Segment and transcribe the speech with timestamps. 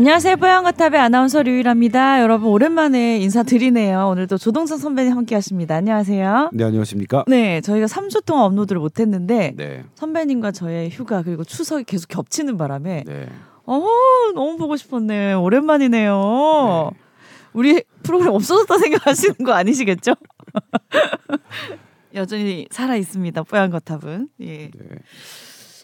[0.00, 0.36] 안녕하세요.
[0.38, 2.22] 뽀양거탑의 아나운서 류일합니다.
[2.22, 4.08] 여러분 오랜만에 인사드리네요.
[4.08, 5.76] 오늘도 조동선 선배님 함께 하십니다.
[5.76, 6.52] 안녕하세요.
[6.54, 7.24] 네 안녕하십니까?
[7.28, 9.84] 네, 저희가 3주 동안 업로드를 못 했는데 네.
[9.96, 13.28] 선배님과 저의 휴가 그리고 추석이 계속 겹치는 바람에 네.
[13.66, 13.86] 어
[14.34, 15.34] 너무 보고 싶었네.
[15.34, 16.92] 오랜만이네요.
[17.52, 20.14] 우리 프로그램 없어졌다 생각하시는 거 아니시겠죠?
[22.14, 23.42] 여전히 살아 있습니다.
[23.42, 24.28] 뽀얀거탑은.
[24.40, 24.46] 예.
[24.46, 24.70] 네.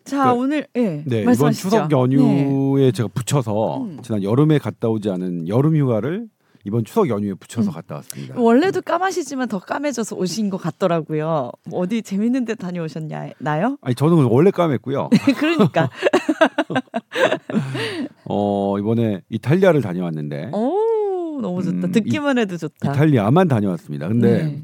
[0.06, 1.52] 자 그, 오늘 예 네, 이번.
[1.52, 2.92] 추석 연휴에 네.
[2.92, 3.98] 제가 붙여서 음.
[4.02, 6.28] 지난 여름에 갔다 오지 않은 여름 휴가를
[6.64, 7.74] 이번 추석 연휴에 붙여서 음.
[7.74, 8.34] 갔다 왔습니다.
[8.38, 11.50] 원래도 까마시지만 더 까매져서 오신 것 같더라고요.
[11.68, 13.78] 뭐 어디 재밌는 데 다녀오셨나요?
[13.80, 15.10] 아니 저는 원래 까맸고요.
[15.38, 15.90] 그러니까.
[18.24, 21.88] 어 이번에 이탈리아를 다녀왔는데 오 너무 좋다.
[21.88, 22.92] 음, 듣기만 해도 좋다.
[22.92, 24.08] 이탈리아만 다녀왔습니다.
[24.08, 24.62] 근데 네.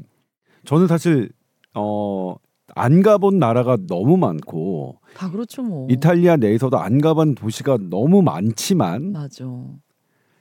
[0.65, 1.29] 저는 사실
[1.73, 2.35] 어.
[2.75, 5.87] 안 가본 나라가 너무 많고 다 그렇죠 뭐.
[5.89, 9.45] 이탈리아 내에서도 안 가본 도시가 너무 많지만 맞아.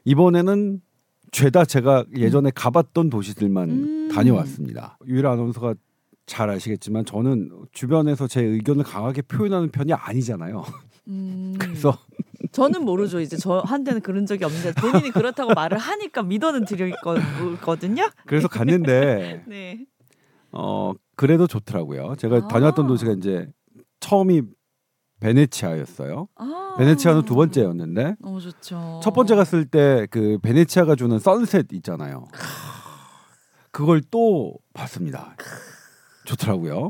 [0.04, 0.80] 이번에는
[1.30, 4.08] 죄다 제가 예전에 가봤던 도시들만 음.
[4.12, 4.98] 다녀왔습니다.
[5.06, 5.74] 유일 아나운서가
[6.26, 10.62] 잘 아시겠지만 저는 주변에서 제 의견을 강하게 표현하는 편이 아니잖아요.
[11.08, 11.96] 음, 그래서
[12.52, 13.20] 저는 모르죠.
[13.20, 18.08] 이제 저 한테는 그런 적이 없는데 본인이 그렇다고 말을 하니까 믿어는 드렸거든요.
[18.26, 19.84] 그래서 갔는데 네.
[20.52, 20.92] 어
[21.22, 22.16] 그래도 좋더라고요.
[22.18, 22.48] 제가 아.
[22.48, 23.46] 다녀왔던 도시가 이제
[24.00, 24.42] 처음이
[25.20, 26.26] 베네치아였어요.
[26.34, 26.74] 아.
[26.78, 28.98] 베네치아는 두 번째였는데 너무 좋죠.
[29.04, 32.26] 첫 번째 갔을 때 그 베네치아가 주는 선셋 있잖아요.
[33.70, 35.36] 그걸 또 봤습니다.
[36.24, 36.88] 좋더라고요.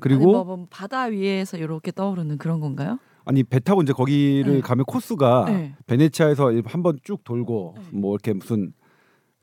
[0.00, 2.98] 그리고 아니, 뭐, 뭐 바다 위에서 이렇게 떠오르는 그런 건가요?
[3.26, 4.60] 아니 배 타고 이제 거기를 네.
[4.62, 5.74] 가면 코스가 네.
[5.86, 7.98] 베네치아에서 한번 쭉 돌고 네.
[7.98, 8.72] 뭐 이렇게 무슨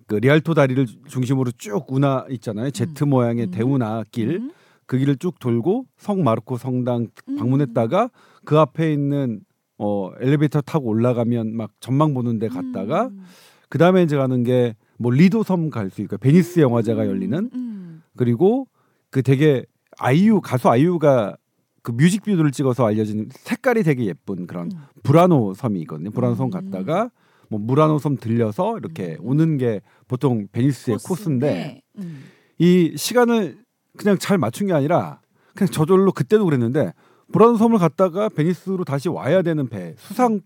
[0.10, 2.72] 그 리알토 다리를 중심으로 쭉 운하 있잖아요.
[2.72, 3.52] 제트 모양의 음.
[3.52, 4.30] 대운하 길.
[4.38, 4.52] 음.
[4.88, 7.36] 그 길을 쭉 돌고 성 마르코 성당 음.
[7.38, 8.10] 방문했다가
[8.44, 9.42] 그 앞에 있는
[9.78, 13.22] 어 엘리베이터 타고 올라가면 막 전망 보는 데 갔다가 음.
[13.70, 17.08] 그다음에 이제 가는 게 뭐 리도 섬 갈 수 있고 베니스 영화제가 음.
[17.08, 18.02] 열리는 음.
[18.18, 18.68] 그리고
[19.12, 19.64] 그 되게
[19.98, 21.38] 아이유 가수 아이유가
[21.82, 24.78] 그 뮤직비디오를 찍어서 알려진 색깔이 되게 예쁜 그런 음.
[25.04, 26.12] 부라노 섬이 있거든요.
[26.12, 26.50] 부라노 섬 음.
[26.50, 27.10] 갔다가
[27.50, 29.28] 뭐 무라노 섬 들려서 이렇게 음.
[29.28, 32.24] 오는 게 보통 베니스의 코스 인데 음.
[32.60, 33.58] 이 시간을
[33.98, 35.20] 그냥 잘 맞춘 게 아니라
[35.56, 36.94] 그냥 저절로 그때도 그랬는데
[37.34, 40.42] 부라노 섬을 갔다가 베니스로 다시 와야 되는 배 수상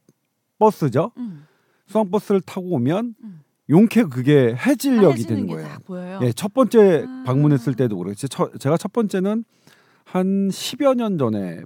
[0.59, 1.11] 버스죠.
[1.17, 1.45] 음.
[1.87, 3.39] 수상 버스를 타고 오면 음.
[3.69, 5.55] 용케 그게 해질녘이 되는 게
[5.87, 6.19] 거예요.
[6.23, 7.23] 예, 첫 번째 아.
[7.25, 8.27] 방문했을 때도 그랬지.
[8.29, 9.43] 첫- 제가 첫 번째는
[10.05, 11.61] 한 10여 년 전에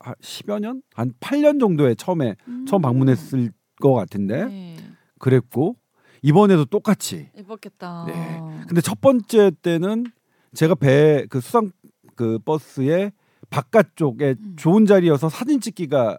[0.00, 0.82] 한 10여 년?
[0.94, 2.64] 한 8년 정도에 처음에 음.
[2.66, 4.76] 처음 방문했을 것 같은데 네.
[5.22, 5.76] 그랬고
[6.20, 7.28] 이번에도 똑같이.
[7.38, 8.04] 예뻤겠다.
[8.08, 8.40] 네.
[8.66, 10.04] 근데 첫 번째 때는
[10.52, 11.70] 제가 배 그 수상
[12.16, 13.12] 그 버스의
[13.48, 14.56] 바깥쪽에 음.
[14.56, 16.18] 좋은 자리여서 사진 찍기가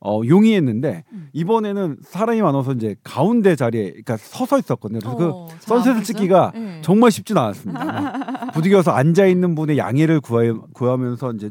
[0.00, 1.28] 어 용이했는데 음.
[1.32, 4.98] 이번에는 사람이 많아서 이제 가운데 자리에 그러니까 서서 있었거든요.
[4.98, 6.02] 그래서 그 어, 잘 선셋을?
[6.02, 6.80] 찍기가 네.
[6.82, 7.84] 정말 쉽진 않았습니다.
[7.84, 11.50] 막 부득이어서 앉아 있는 분의 양해를 구하, 구하면서 이제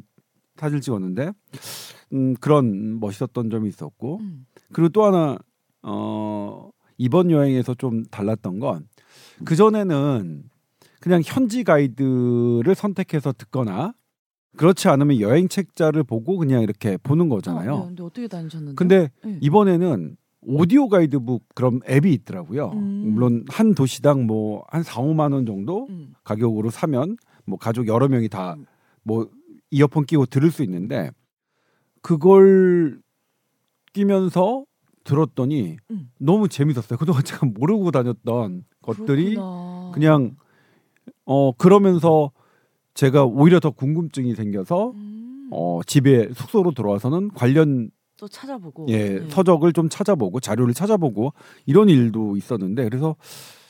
[0.58, 1.32] 사진을 찍었는데
[2.14, 4.46] 음, 그런 멋있었던 점이 있었고 음.
[4.72, 5.38] 그리고 또 하나
[5.84, 8.88] 어, 이번 여행에서 좀 달랐던 건
[9.46, 10.44] 그 전에는
[11.00, 13.94] 그냥 현지 가이드를 선택해서 듣거나
[14.56, 17.78] 그렇지 않으면 여행 책자를 보고 그냥 이렇게 보는 어, 거잖아요.
[17.78, 18.76] 네, 근데 어떻게 다니셨는데?
[18.76, 19.40] 근데 네.
[19.42, 22.72] 이번에는 오디오 가이드북 그런 앱이 있더라고요.
[22.74, 23.14] 음.
[23.14, 26.14] 물론 한 도시당 뭐 한 4, 5만 원 정도 음.
[26.24, 28.66] 가격으로 사면 뭐 가족 여러 명이 음.
[29.06, 29.30] 다뭐
[29.72, 31.12] 이어폰 끼고 들을 수 있는데
[32.02, 33.02] 그걸
[33.94, 34.66] 끼면서
[35.04, 36.10] 들었더니 음.
[36.18, 36.98] 너무 재밌었어요.
[36.98, 39.92] 그동안 제가 모르고 다녔던 것들이 그렇구나.
[39.94, 40.36] 그냥
[41.26, 42.32] 어 그러면서
[42.94, 45.50] 제가 오히려 더 궁금증이 생겨서 음.
[45.52, 49.30] 어 집에 숙소로 돌아와서는 관련 또 찾아보고 예, 네.
[49.30, 51.34] 서적을 좀 찾아보고 자료를 찾아보고
[51.66, 53.16] 이런 일도 있었는데 그래서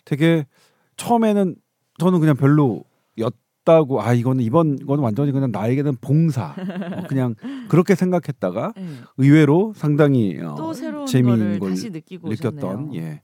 [0.05, 0.45] 되게
[0.97, 1.55] 처음에는
[1.99, 3.33] 저는 그냥 별로였
[3.63, 7.35] 다고 아 이거는 이번 건 완전히 그냥 나에게는 봉사 어, 그냥
[7.69, 8.83] 그렇게 생각했다가 네.
[9.17, 13.01] 의외로 상당히 어, 또 새로운 재미있는 걸 다시 느끼고 느꼈던 오셨네요.
[13.01, 13.21] 예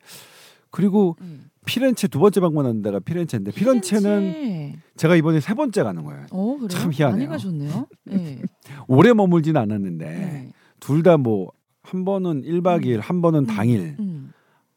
[0.71, 1.49] 그리고 음.
[1.65, 4.79] 피렌체 두 번째 방문한 데가 피렌체인데 피렌체는 피렌체.
[4.95, 6.57] 제가 이번에 세 번째 가는 거예요 어?
[6.69, 7.17] 참 희한해요.
[7.17, 7.87] 많이 가셨네요.
[8.05, 8.41] 네.
[8.87, 10.51] 오래 머물지는 않았는데 네.
[10.79, 11.51] 둘다 뭐
[11.89, 13.45] 한 번은 1박 2일 한 번은 음.
[13.47, 14.31] 당일 음.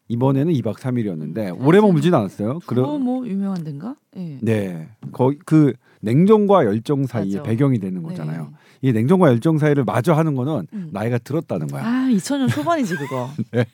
[0.08, 1.66] 이번에는 2박 3일이었는데 음.
[1.66, 2.60] 오래 머물진 않았어요.
[2.60, 3.96] 그거 그러, 뭐 유명한 데인가?
[4.14, 4.38] 네.
[4.42, 4.88] 네.
[5.12, 7.42] 거기 그 냉정과 열정 사이에 맞아.
[7.42, 8.42] 배경이 되는 거잖아요.
[8.42, 8.88] 네.
[8.88, 10.88] 이 냉정과 열정 사이를 마저 하는 거는 음.
[10.92, 11.84] 나이가 들었다는 거야.
[11.86, 13.30] 아 2000년 초반이지 그거.
[13.52, 13.64] 네.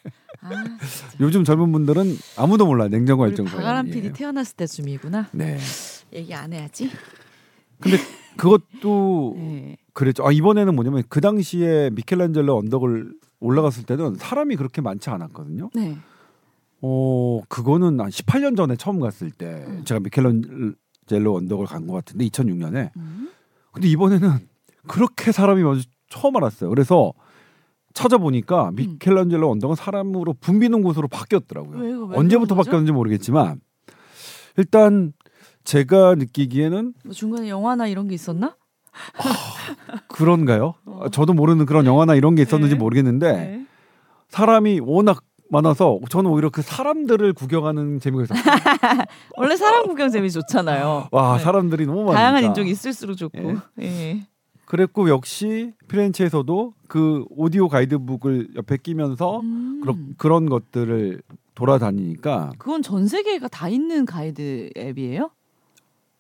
[0.43, 0.51] 아.
[1.21, 3.57] 요즘 젊은 분들은 아무도 몰라 냉정과 열정 사이.
[3.57, 5.29] 박아람 PD 태어났을 때쯤이구나.
[5.33, 5.59] 네.
[6.13, 6.91] 얘기 안 해야지.
[7.81, 7.97] 근데
[8.37, 9.77] 그것도 네.
[9.95, 10.25] 그랬죠.
[10.27, 15.71] 아, 이번에는 뭐냐면 그 당시에 미켈란젤로 언덕을 올라갔을 때는 사람이 그렇게 많지 않았거든요.
[15.75, 15.97] 네.
[16.83, 19.85] 어 그거는 한 18년 전에 처음 갔을 때 음.
[19.85, 23.31] 제가 미켈란젤로 언덕을 간 것 같은데 2006년에 음.
[23.73, 24.31] 근데 이번에는
[24.87, 26.71] 그렇게 사람이 먼저 처음 알았어요.
[26.71, 27.13] 그래서
[27.95, 31.79] 찾아보니까 미켈란젤로 언덕은 사람으로 붐비는 곳으로 바뀌었더라고요.
[31.79, 32.55] 왜, 왜 언제부터?
[32.55, 33.61] 바뀌었는지 모르겠지만
[34.57, 35.13] 일단
[35.65, 38.57] 제가 느끼기에는 뭐 중간에 영화나 이런 게 있었나?
[40.09, 40.75] 그런가요?
[40.87, 41.01] 어.
[41.05, 42.79] 아, 저도 모르는 그런 영화나 이런 게 있었는지 네.
[42.79, 43.65] 모르겠는데
[44.29, 48.45] 사람이 워낙 많아서 저는 오히려 그 사람들을 구경하는 재미가 있었어요.
[49.37, 51.09] 원래 사람 구경 재미 좋잖아요.
[51.11, 51.45] 와 네.
[51.45, 52.19] 사람들이 너무 많으니까.
[52.19, 53.55] 다양한 인종이 있을수록 좋고.
[53.81, 53.85] 예.
[53.85, 54.27] 예.
[54.67, 59.81] 그랬고 역시 피렌체에서도 그 오디오 가이드북을 옆에 끼면서 음.
[59.83, 61.23] 그러, 그런 것들을
[61.55, 65.31] 돌아다니니까 그건 전 세계가 다 있는 가이드 앱이에요?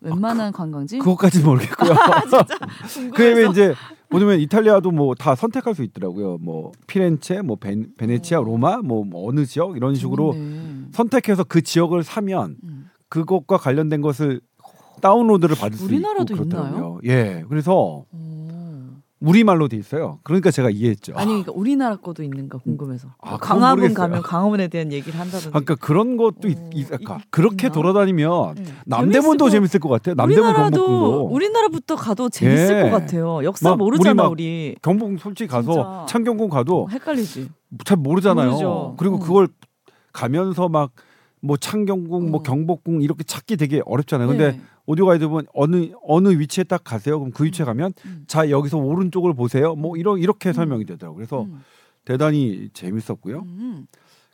[0.00, 0.96] 웬만한 관광지?
[0.96, 1.90] 아, 그것까지는 모르겠고요.
[3.14, 3.50] 그 외에 궁금해서.
[3.50, 3.74] 이제
[4.10, 6.38] 보면 이탈리아도 뭐 다 선택할 수 있더라고요.
[6.40, 8.42] 뭐 피렌체, 뭐 베, 베네치아, 어.
[8.44, 10.84] 로마, 뭐, 뭐 어느 지역 이런 식으로 좋네.
[10.92, 12.90] 선택해서 그 지역을 사면 음.
[13.08, 14.40] 그것과 관련된 것을
[15.00, 17.00] 다운로드를 받을 수 있고 우리나라도 그렇더라고요.
[17.04, 18.48] 예, 그래서 오.
[19.20, 20.20] 우리말로 돼 있어요.
[20.23, 21.12] 그러니까 제가 이해했죠.
[21.17, 23.09] 아니 그러니까 우리나라 거도 있는가 궁금해서.
[23.20, 23.93] 아, 강화문.
[23.93, 25.49] 가면 강화문에 대한 얘기를 한다든지.
[25.49, 27.75] 아, 그러니까 그런 것도 있, 어, 있, 이- 아까 그렇게 있나?
[27.75, 28.65] 돌아다니면 네.
[28.87, 30.15] 남대문도 재밌을 것 같아요.
[30.15, 32.82] 남대문 우리나라도 경복궁도 우리나라부터 가도 재밌을 예.
[32.82, 33.43] 것 같아요.
[33.43, 34.76] 역사 막 모르잖아 우리 막 우리.
[34.82, 36.06] 경복궁 솔직히 가서.
[36.09, 37.50] 창경궁 가도 어, 헷갈리지.
[37.85, 38.50] 잘 모르잖아요.
[38.50, 38.94] 모르죠.
[38.99, 39.19] 그리고 어.
[39.19, 39.49] 그걸
[40.12, 40.91] 가면서 막
[41.41, 42.43] 뭐 창경궁, 뭐 어.
[42.43, 44.26] 경복궁 이렇게 찾기 되게 어렵잖아요.
[44.29, 44.61] 근데 네.
[44.88, 47.19] 오디오 가이드 보면 어느 어느 위치에 딱 가세요.
[47.19, 48.25] 그럼 그 위치에 가면 음.
[48.26, 49.75] 자 여기서 오른쪽을 보세요.
[49.75, 51.14] 뭐 이런 이렇게 설명이 되더라고요.
[51.14, 51.61] 그래서 음.
[52.06, 53.40] 대단히 재밌었고요.
[53.40, 53.87] 음.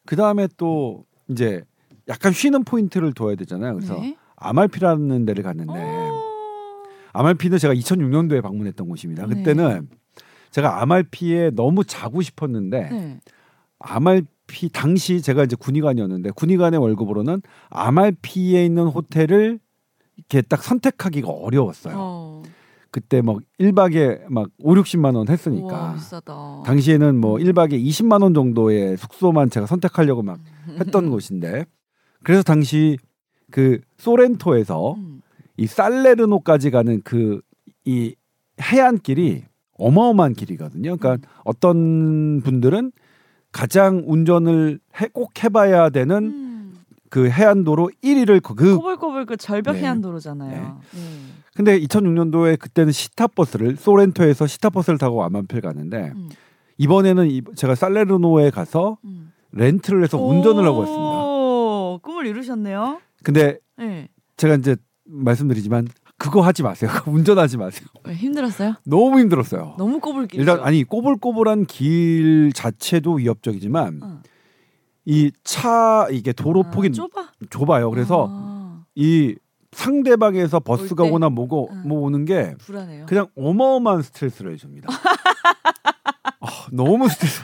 [0.07, 1.65] 그 다음에 또 이제
[2.07, 3.75] 약간 쉬는 포인트를 둬야 되잖아요.
[3.75, 4.17] 그래서 네.
[4.37, 6.23] 아말피라는 데를 갔는데 어.
[7.15, 9.27] 아말피는 제가 2006년도에 방문했던 곳입니다.
[9.27, 9.35] 네.
[9.35, 9.89] 그때는
[10.53, 13.21] 제가 아말피에 너무 자고 싶었는데 네.
[13.81, 19.59] 아말피 당시 제가 이제 군의관이었는데 군의관의 월급으로는 아말피에 있는 호텔을
[20.17, 21.95] 이렇게 딱 선택하기가 어려웠어요.
[21.97, 22.43] 어.
[22.91, 25.95] 그때 막 1박에 막 5, 60만 원 우와, 했으니까.
[25.95, 26.63] 비싸다.
[26.65, 30.39] 당시에는 뭐 1박에 20만 원 정도의 숙소만 제가 선택하려고 막
[30.69, 30.77] 음.
[30.81, 31.67] 했던 곳인데
[32.23, 32.97] 그래서 당시
[33.51, 35.23] 그 소렌토에서 음.
[35.57, 37.41] 이 살레르노까지 가는 그
[37.85, 38.15] 이
[38.61, 39.45] 해안길이
[39.77, 40.97] 어마어마한 길이거든요.
[40.97, 41.41] 그러니까 음.
[41.45, 42.93] 어떤 분들은
[43.53, 46.54] 가장 운전을 해, 꼭 해봐야 되는 음.
[47.15, 49.83] 그 해안도로 1위를 그, 그 꼬불꼬불 그 절벽 네.
[49.83, 50.81] 해안도로잖아요.
[50.95, 51.33] 음.
[51.55, 56.29] 근데 2006년도에 그때는 시타버스를 소렌토에서 시타버스를 타고 아만필 가는데 음.
[56.79, 59.31] 이번에는 이- 제가 살레르노에 가서 음.
[59.53, 61.05] 렌트를 해서 운전을 하고 왔습니다.
[61.05, 62.99] 오, 꿈을 이루셨네요.
[63.23, 64.09] 근데 네.
[64.37, 64.75] 제가 이제
[65.05, 65.87] 말씀드리지만
[66.19, 66.91] 그거 하지 마세요.
[67.07, 67.87] 운전하지 마세요.
[68.03, 68.75] 왜 힘들었어요?
[68.85, 69.77] 너무 힘들었어요.
[69.79, 70.41] 너무 꼬불길.
[70.41, 74.21] 일단 아니 꼬불꼬불한 길 자체도 위협적이지만 어.
[75.07, 77.29] 이 차 이게 도로 폭이 아, 좁아.
[77.51, 77.91] 좁아요.
[77.91, 79.35] 그래서 아, 이
[79.73, 81.05] 상대방에서 버스가?
[81.05, 81.83] 오거나 뭐고 응.
[81.89, 83.07] 뭐 오는 게 불안해요.
[83.07, 84.89] 그냥 어마어마한 스트레스를 줍니다.
[86.41, 87.43] 아, 너무 스트레스.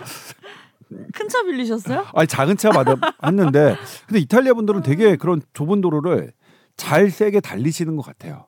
[1.12, 2.06] 큰 차 빌리셨어요?
[2.14, 3.76] 아니 작은 차 받아 왔는데
[4.08, 6.32] 근데 이탈리아 분들은 되게 그런 좁은 도로를
[6.76, 8.46] 잘 세게 달리시는 것 같아요.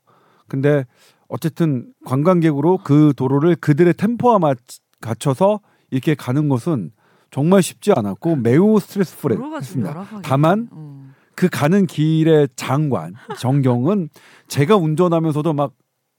[0.49, 0.85] 근데
[1.29, 4.59] 어쨌든 관광객으로 그 도로를 그들의 템포와 맞
[5.01, 5.61] 갖춰서
[5.91, 6.91] 이렇게 가는 것은
[7.33, 10.07] 정말 쉽지 않았고 매우 스트레스풀했습니다.
[10.23, 11.15] 다만 음.
[11.35, 14.11] 그 가는 길의 장관 정경은
[14.49, 15.73] 제가 운전하면서도 막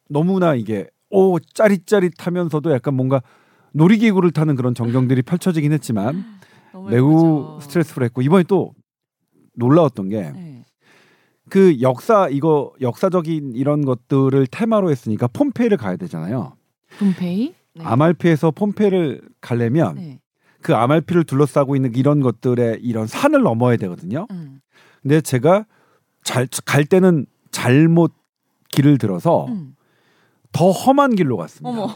[0.09, 3.21] 너무나 이게 오 짜릿짜릿하면서도 약간 뭔가
[3.73, 6.25] 놀이기구를 타는 그런 전경들이 펼쳐지긴 했지만
[6.89, 7.59] 매우 예쁘죠.
[7.61, 8.73] 스트레스풀했고 이번에 또
[9.55, 11.81] 놀라웠던 게그 네.
[11.81, 16.57] 역사 이거 역사적인 이런 것들을 테마로 했으니까 폼페이를 가야 되잖아요.
[16.97, 17.53] 분페이?
[17.75, 17.83] 네.
[17.83, 20.19] 아말피에서 폼페이를 가려면 네.
[20.63, 24.25] 그 아말피를 둘러싸고 있는 이런 것들의 이런 산을 넘어야 되거든요.
[24.31, 24.61] 음.
[25.01, 25.65] 근데 제가
[26.23, 28.13] 잘 갈 때는 잘못
[28.71, 29.75] 길을 들어서 음.
[30.53, 31.87] 더 험한 길로 갔습니다.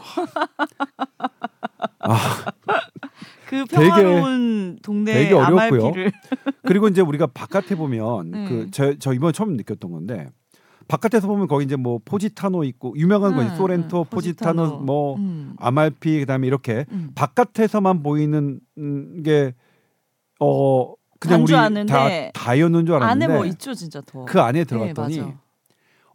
[2.00, 2.44] 아,
[3.46, 5.92] 그 되게- 평화로운 동네 되게 어렵고요.
[6.62, 8.48] 그리고 이제 우리가 바깥에 보면 네.
[8.48, 10.28] 그저 저 이번에 처음 느꼈던 건데
[10.88, 14.84] 바깥에서 보면 거기 이제 뭐 포지타노 있고 유명한 거 음, 있 소렌토, 음, 포지타노, 포지타노.
[14.84, 15.54] 뭐 음.
[15.58, 17.10] 아말피 그다음에 이렇게 음.
[17.14, 24.24] 바깥에서만 보이는 음, 게어 그냥 우리 줄다 다였는 줄 알았는데 안에 뭐 있죠 진짜 더.
[24.24, 25.34] 그 안에 네, 들어갔더니 맞아.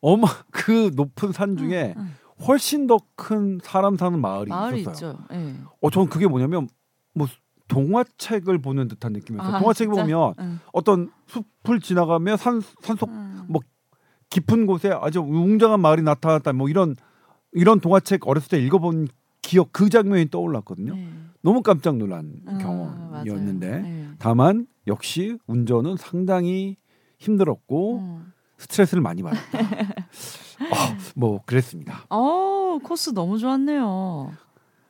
[0.01, 2.15] 어마 그 높은 산 중에 음,
[2.47, 5.17] 훨씬 더 큰 사람 사는 마을이 마을이 있었어요.
[5.31, 5.53] 예.
[5.81, 6.67] 어, 저는 그게 뭐냐면
[7.13, 7.27] 뭐
[7.69, 9.55] 동화책을 보는 듯한 느낌이었어요.
[9.55, 10.01] 아, 동화책 진짜?
[10.01, 10.59] 보면 응.
[10.73, 13.32] 어떤 숲을 지나가면 산 산속 음.
[14.33, 16.95] 뭐 깊은 곳에 아주 웅장한 마을이 나타났다 뭐 이런
[17.51, 19.07] 이런 동화책 어렸을 때 읽어본
[19.41, 20.95] 기억 그 장면이 떠올랐거든요.
[20.95, 21.07] 네.
[21.41, 23.79] 너무 깜짝 놀란 아, 경험이었는데.
[23.81, 24.07] 네.
[24.17, 26.77] 다만 역시 운전은 상당히
[27.19, 28.33] 힘들었고 음.
[28.57, 29.59] 스트레스를 많이 받았다.
[29.59, 32.05] 어, 뭐 그랬습니다.
[32.09, 33.85] 어 코스 너무 좋았네요.
[33.85, 34.31] 뭐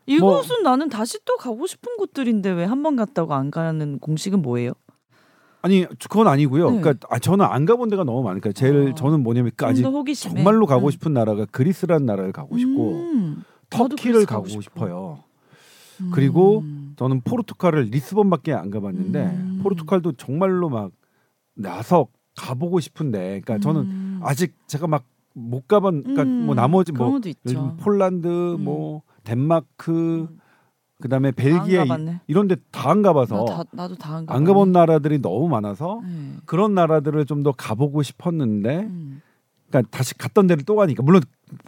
[0.05, 4.73] 이곳은 나는 다시 또 가고 싶은 곳들인데 왜 한 번 갔다고 안 가는 공식은 뭐예요?
[5.63, 6.70] 아니 그건 아니고요.
[6.70, 6.82] 네.
[6.82, 8.96] 그러니까 아, 저는 안 가본 데가 너무 많으니까 제일 아.
[8.96, 9.84] 저는 뭐냐면 그 아직
[10.15, 10.91] 정말로 가고 음.
[10.91, 13.43] 싶은 나라가 그리스라는 나라를 가고 싶고 음.
[13.70, 14.62] 터키를 가고 가고 싶어.
[14.62, 15.24] 싶어요.
[16.12, 16.93] 그리고 음.
[16.98, 19.60] 저는 포르투갈을 리스본밖에 안 가봤는데 음.
[19.63, 20.91] 포르투갈도 정말로 막
[21.55, 24.20] 나서 가보고 싶은데 그러니까 저는 음.
[24.22, 25.03] 아직 제가 막
[25.34, 27.20] 못 가본 그러니까 음, 뭐 나머지 뭐
[27.79, 28.27] 폴란드
[28.60, 30.39] 뭐 덴마크 음.
[31.03, 32.22] 그다음에 벨기에 이- 가봤네.
[32.27, 34.24] 이런 데 다 안 가봐서 나 다, 나도 다.
[34.27, 36.38] 안 가본 나라들이 너무 많아서 네.
[36.45, 39.22] 그런 나라들을 좀 더 가보고 싶었는데 음.
[39.69, 41.22] 그러니까 다시 갔던 데를 또 가니까 물론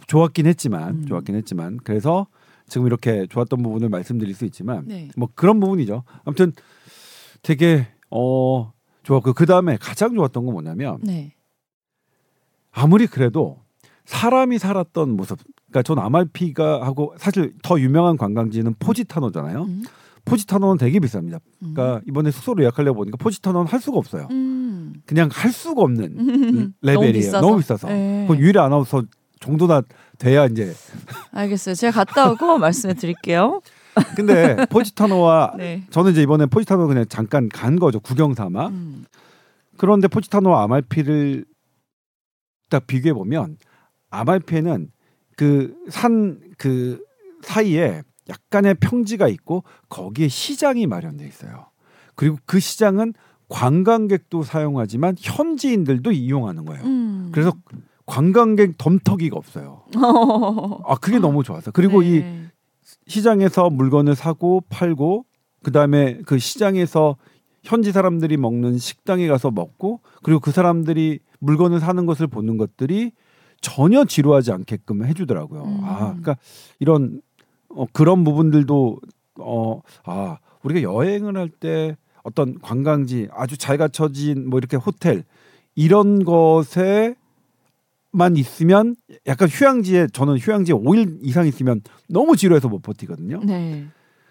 [0.06, 1.06] 좋았긴 했지만 음.
[1.06, 2.26] 좋았긴 했지만 그래서
[2.66, 5.08] 지금 이렇게 좋았던 부분을 말씀드릴 수 있지만 네.
[5.16, 6.02] 뭐 그런 부분이죠.
[6.24, 6.52] 아무튼
[7.42, 11.34] 되게 어 좋았고 그 다음에 가장 좋았던 건 뭐냐면 네.
[12.72, 13.60] 아무리 그래도
[14.06, 15.38] 사람이 살았던 모습.
[15.70, 19.62] 그러니까 전 아말피가 하고 사실 더 유명한 관광지는 포지타노잖아요.
[19.64, 19.82] 음.
[20.24, 21.40] 포지타노는 되게 비쌉니다.
[21.62, 21.74] 음.
[21.74, 24.28] 그러니까 이번에 숙소를 예약하려고 보니까 포지타노는 할 수가 없어요.
[24.30, 24.94] 음.
[25.06, 27.32] 그냥 할 수가 없는 너무 레벨이에요.
[27.32, 27.88] 너무 비싸서.
[27.88, 28.26] 네.
[28.28, 29.02] 그건 유일의 아나운서
[29.40, 29.82] 정도나
[30.18, 30.72] 돼야 이제.
[31.32, 31.74] 알겠어요.
[31.74, 33.60] 제가 갔다 오고 말씀해 드릴게요.
[34.14, 35.84] 근데 포지타노와 네.
[35.90, 38.00] 저는 이제 이번에 포지타노 그냥 잠깐 간 거죠.
[38.00, 38.68] 구경 삼아.
[38.68, 39.04] 음.
[39.76, 41.44] 그런데 포지타노와 아말피를
[42.68, 43.58] 딱 비교해 보면
[44.10, 44.88] 아말피에는
[45.36, 47.04] 그산그
[47.42, 51.66] 사이에 약간의 평지가 있고 거기에 시장이 마련돼 있어요.
[52.14, 53.14] 그리고 그 시장은
[53.48, 56.84] 관광객도 사용하지만 현지인들도 이용하는 거예요.
[56.84, 57.28] 음.
[57.32, 57.52] 그래서
[58.06, 59.84] 관광객 덤터기가 없어요.
[60.84, 61.72] 아 그게 너무 좋았어요.
[61.72, 62.50] 그리고 이 네.
[63.06, 65.24] 시장에서 물건을 사고 팔고
[65.62, 67.16] 그 다음에 그 시장에서
[67.62, 73.12] 현지 사람들이 먹는 식당에 가서 먹고 그리고 그 사람들이 물건을 사는 것을 보는 것들이
[73.60, 75.62] 전혀 지루하지 않게끔 해주더라고요.
[75.62, 75.80] 음.
[75.82, 76.36] 아, 그러니까
[76.78, 77.20] 이런
[77.68, 79.00] 어, 그런 부분들도
[79.40, 85.22] 어, 아 우리가 여행을 할 때 어떤 관광지 아주 잘 갖춰진 뭐 이렇게 호텔
[85.76, 87.14] 이런 것에
[88.10, 88.96] 만 있으면
[89.28, 93.42] 약간 휴양지에 저는 휴양지에 5일 이상 있으면 너무 지루해서 못 버티거든요.
[93.44, 93.86] 네.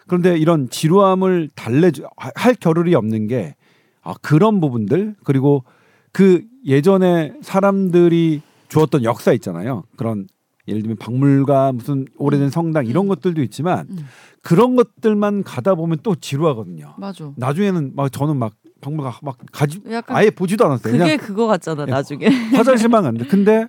[0.08, 3.56] 그런데 이런 지루함을 달래주 할 겨를이 없는 게
[4.02, 5.64] 아, 그런 부분들 그리고
[6.12, 9.84] 그 예전에 사람들이 주었던 역사 있잖아요.
[9.96, 10.28] 그런
[10.68, 13.10] 예를 들면 박물관 무슨 오래된 성당 이런 음.
[13.10, 14.06] 것들도 있지만 음.
[14.42, 16.96] 그런 것들만 가다 보면 또 지루하거든요.
[16.98, 17.32] 맞아.
[17.36, 20.92] 나중에는 막 저는 막 박물관 막 가지 아예 보지도 않았어요.
[20.94, 21.92] 그게 그냥 그거 같잖아 예.
[21.92, 22.28] 나중에.
[22.56, 23.68] 화장실만 갔는데 근데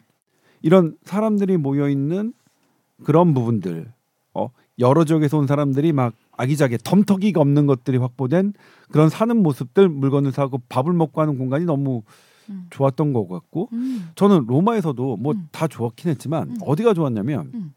[0.63, 2.33] 이런 사람들이 모여 있는
[3.05, 3.93] 그런 부분들
[4.35, 4.49] 어
[4.79, 8.53] 여러 지역에서 온 사람들이 막 아기자기 덤터기가 없는 것들이 확보된
[8.91, 12.03] 그런 사는 모습들 물건을 사고 밥을 먹고 하는 공간이 너무
[12.51, 12.67] 음.
[12.71, 14.09] 좋았던 것 같고 음.
[14.15, 15.49] 저는 로마에서도 뭐 음.
[15.53, 16.57] 다 좋았긴 했지만 음.
[16.63, 17.73] 어디가 좋았냐면 음.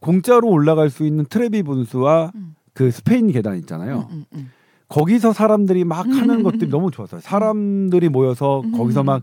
[0.00, 2.54] 공짜로 올라갈 수 있는 트레비 분수와 음.
[2.72, 4.08] 그 스페인 계단 있잖아요.
[4.88, 6.42] 거기서 사람들이 막 하는 음.
[6.42, 7.20] 것들이 너무 좋았어요.
[7.20, 8.72] 사람들이 모여서 음.
[8.72, 9.22] 거기서 막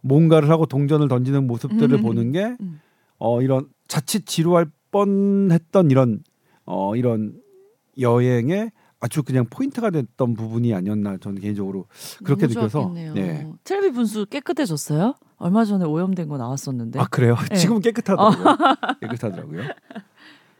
[0.00, 2.02] 뭔가를 하고 동전을 던지는 모습들을 음.
[2.02, 2.80] 보는 게 음.
[3.18, 6.22] 어, 이런 자칫 지루할 뻔했던 이런
[6.66, 7.34] 어, 이런
[7.98, 8.70] 여행에
[9.04, 11.84] 아주 그냥 포인트가 됐던 부분이 아니었나 저는 개인적으로
[12.24, 12.90] 그렇게 너무 느껴서.
[13.14, 13.46] 네.
[13.62, 15.14] 트레비 분수 깨끗해졌어요?
[15.36, 17.00] 얼마 전에 오염된 거 나왔었는데.
[17.00, 17.36] 아 그래요?
[17.50, 17.54] 네.
[17.56, 18.56] 지금은 깨끗하더라고요.
[19.02, 19.62] 깨끗하더라고요.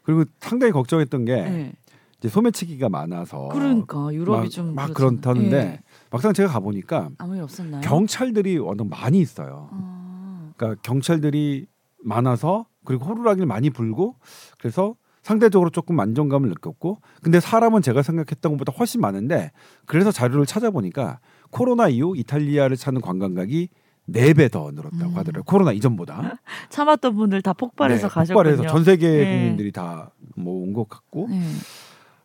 [0.02, 1.72] 그리고 상당히 걱정했던 게 네.
[2.18, 4.92] 이제 소매치기가 많아서 그러니까 유럽이 막, 좀 막.
[4.92, 5.80] 그렇다는데 예.
[6.10, 7.80] 막상 제가 가 보니까 아무 일 없었나요?
[7.80, 9.70] 경찰들이 워낙 많이 있어요.
[9.72, 11.66] 아, 그러니까 경찰들이
[12.02, 14.16] 많아서 그리고 호루라기를 많이 불고
[14.58, 19.50] 그래서 상대적으로 조금 안정감을 느꼈고 근데 사람은 제가 생각했던 것보다 훨씬 많은데
[19.86, 21.18] 그래서 자료를 찾아보니까
[21.50, 23.68] 코로나 이후 이탈리아를 찾는 관광객이
[24.06, 25.16] 네 배 더 늘었다고 음.
[25.16, 25.44] 하더라고요.
[25.44, 26.36] 코로나 이전보다.
[26.68, 28.34] 참았던 분들 다 폭발해서 네, 가셨군요.
[28.34, 29.24] 폭발해서 전 세계 네.
[29.38, 31.40] 국민들이 다 뭐 온 것 같고 네.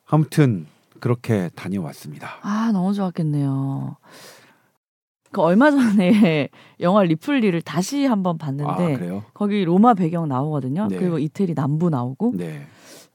[0.05, 0.65] 아무튼
[0.99, 2.27] 그렇게 다녀왔습니다.
[2.41, 3.95] 아 너무 좋았겠네요.
[5.31, 6.49] 그 얼마 전에
[6.81, 9.23] 영화 리플리를 다시 한번 아 봤는데 그래요?
[9.33, 10.87] 거기 로마 배경 나오거든요.
[10.89, 10.97] 네.
[10.97, 12.67] 그리고 이태리 남부 나오고 네.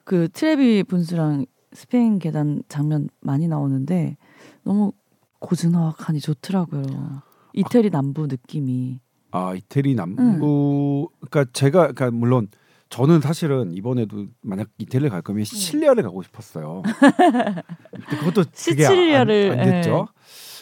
[0.05, 4.17] 그 트레비 분수랑 스페인 계단 장면 많이 나오는데
[4.63, 4.93] 너무
[5.41, 7.23] 고즈넉하니 좋더라고요.
[7.55, 9.01] 이태리 남부 느낌이.
[9.33, 12.49] 아 이태리 남부 그러니까 제가 그러니까 물론
[12.89, 16.83] 저는 사실은 이번에도 만약 이태리를 갈 거면 시칠리아를 가고 싶었어요.
[18.21, 20.07] 그것도 시칠리아를, 안, 안 됐죠.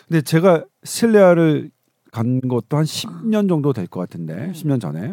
[0.08, 1.70] 근데 제가 시칠리아를
[2.10, 4.52] 간 것도 한 10년 정도 될 것 같은데 음.
[4.52, 5.12] 10년 전에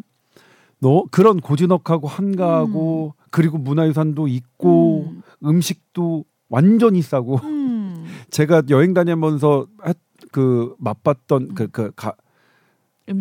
[0.81, 5.21] 너 그런 고즈넉하고 한가하고 그리고 문화유산도 있고 음.
[5.45, 5.61] 음.
[5.61, 8.05] 식도 완전히 싸고 음.
[8.31, 9.93] 제가 여행 다니면서 하-
[10.31, 12.13] 그 맛봤던 그, 그 가,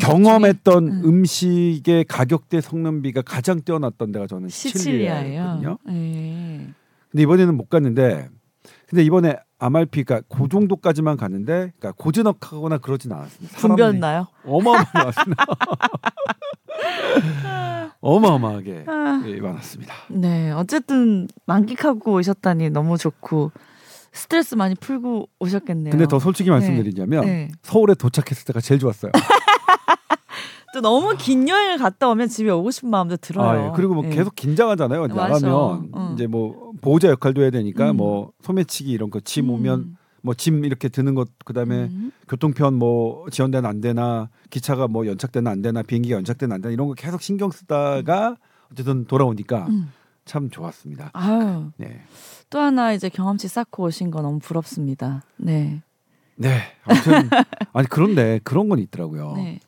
[0.00, 1.02] 경험했던 음.
[1.04, 1.24] 음.
[1.24, 4.48] 식의 가격대 성능비가 가장 뛰어났던 데가 저는.
[4.48, 5.78] 시칠리아였거든요.
[5.86, 6.68] 네.
[7.10, 8.28] 근데 이번에는 못 갔는데
[8.86, 13.56] 근데 이번에 아말피가 그 정도까지만 갔는데 그러니까 고즈넉하거나 그러진 않았습니다.
[13.58, 14.26] 붐볐나요?
[14.44, 15.44] 어마어마하게 많았습니다.
[18.00, 19.22] 어마어마하게 아.
[19.26, 19.94] 예, 많았습니다.
[20.08, 23.50] 네, 어쨌든 만끽하고 오셨다니 너무 좋고
[24.12, 25.90] 스트레스 많이 풀고 오셨겠네요.
[25.90, 27.48] 근데 더 솔직히 말씀드리자면 네.
[27.62, 29.12] 서울에 도착했을 때가 제일 좋았어요.
[30.74, 33.48] 또 너무 긴 여행을 갔다 오면 집에 오고 싶은 마음도 들어요.
[33.48, 33.72] 아, 예.
[33.74, 34.10] 그리고 뭐 네.
[34.10, 35.06] 계속 긴장하잖아요.
[35.06, 36.10] 나가면 응.
[36.12, 37.96] 이제 뭐 보호자 역할도 해야 되니까 음.
[37.96, 39.96] 뭐 소매치기 이런 거짐 오면 음.
[40.22, 42.12] 뭐 짐 이렇게 드는 것 그다음에 음.
[42.28, 46.88] 교통편 뭐 지연되나 안 되나 기차가 뭐 연착되나 안 되나 비행기가 연착되나 안 되나 이런
[46.88, 48.36] 거 계속 신경 쓰다가
[48.72, 49.92] 어쨌든 돌아오니까 음.
[50.24, 51.10] 참 좋았습니다.
[51.14, 52.02] 아유, 네.
[52.50, 55.22] 또 하나 이제 경험치 쌓고 오신 거 너무 부럽습니다.
[55.38, 55.82] 네.
[56.36, 56.60] 네.
[56.84, 57.12] 아무튼
[57.72, 59.34] 아니 그런데 그런 건 있더라고요.
[59.36, 59.60] 네.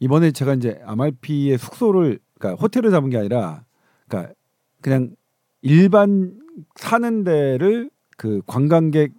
[0.00, 3.64] 이번에 제가 이제 아말피에 숙소를 그러니까 호텔을 잡은 게 아니라
[4.06, 4.34] 그러니까
[4.80, 5.16] 그냥
[5.62, 6.38] 일반
[6.76, 9.12] 사는 데를 그 관광객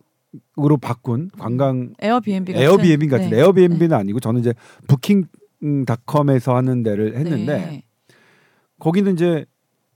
[0.60, 3.40] 으로 바꾼 관광 Airbnb 같은 Airbnb 같은 네.
[3.40, 4.54] Airbnb는 아니고 저는 이제
[4.88, 7.84] Booking.com에서 하는 데를 했는데 네.
[8.78, 9.46] 거기는 이제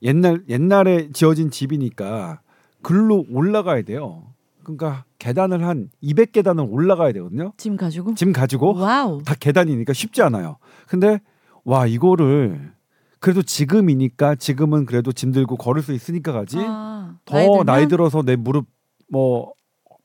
[0.01, 2.41] 옛날 옛날에 지어진 집이니까
[2.81, 4.33] 글로 올라가야 돼요.
[4.63, 7.53] 그러니까 계단을 한 200계단을 올라가야 되거든요.
[7.57, 9.21] 짐 가지고 짐 가지고 wow.
[9.23, 10.57] 다 계단이니까 쉽지 않아요.
[10.87, 11.19] 근데
[11.63, 12.73] 와 이거를
[13.19, 16.57] 그래도 지금이니까 지금은 그래도 짐 들고 걸을 수 있으니까 가지.
[16.59, 17.65] 아, 더 들면?
[17.65, 18.65] 나이 들어서 내 무릎
[19.09, 19.53] 뭐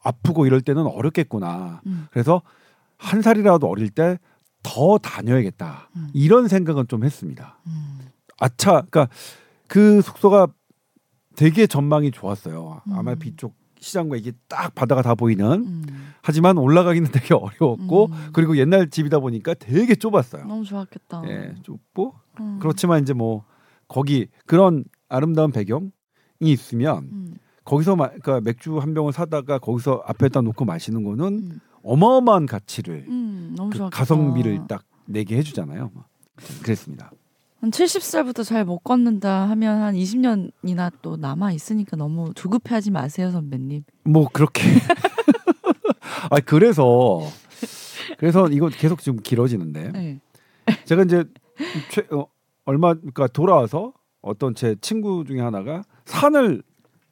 [0.08, 1.82] 아프고 이럴 때는 어렵겠구나.
[1.86, 2.06] 음.
[2.10, 2.42] 그래서
[2.96, 4.18] 한 살이라도 어릴 때
[4.62, 5.90] 더 다녀야겠다.
[5.96, 6.08] 음.
[6.12, 7.58] 이런 생각은 좀 했습니다.
[7.66, 8.00] 음.
[8.38, 9.08] 아차, 그러니까
[9.66, 10.48] 그 숙소가
[11.36, 12.82] 되게 전망이 좋았어요.
[12.86, 12.92] 음.
[12.92, 15.46] 아말피 쪽 시장과 이게 딱 바다가 다 보이는.
[15.46, 15.84] 음.
[16.22, 18.30] 하지만 올라가기는 되게 어려웠고 음.
[18.32, 20.44] 그리고 옛날 집이다 보니까 되게 좁았어요.
[20.46, 21.22] 너무 좋았겠다.
[21.26, 22.58] 예, 좁고 음.
[22.60, 23.44] 그렇지만 이제 뭐
[23.86, 25.90] 거기 그런 아름다운 배경이
[26.40, 27.34] 있으면 음.
[27.68, 31.60] 거기서 마, 그러니까 맥주 한 병을 사다가 거기서 앞에다 놓고 마시는 거는 음.
[31.82, 33.90] 어마어마한 가치를 음, 그.
[33.90, 35.90] 가성비를 딱 내게 해주잖아요.
[35.92, 36.04] 뭐.
[36.62, 37.10] 그랬습니다.
[37.60, 43.84] 한 70살부터 잘 못 걷는다 하면 한 20년이나 또 남아 있으니까 너무 조급해하지 마세요, 선배님.
[44.04, 44.62] 뭐 그렇게
[46.30, 47.20] 아 그래서
[48.16, 50.20] 그래서 이거 계속 지금 길어지는데 네.
[50.86, 51.24] 제가 이제
[51.90, 52.26] 최, 어,
[52.64, 56.62] 얼마 그러니까 돌아와서 어떤 제 친구 중에 하나가 산을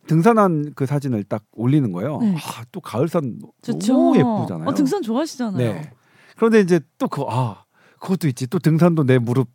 [0.07, 2.19] 등산한 그 사진을 딱 올리는 거예요.
[2.19, 2.35] 네.
[2.37, 3.93] 아, 또 가을산 좋죠.
[3.93, 4.69] 너무 예쁘잖아요.
[4.69, 5.59] 어, 등산 좋아하시잖아요.
[5.59, 5.91] 네.
[6.37, 7.65] 그런데 이제 또 그 아,
[8.01, 8.47] 그것도 있지.
[8.47, 9.49] 또 등산도 내 무릎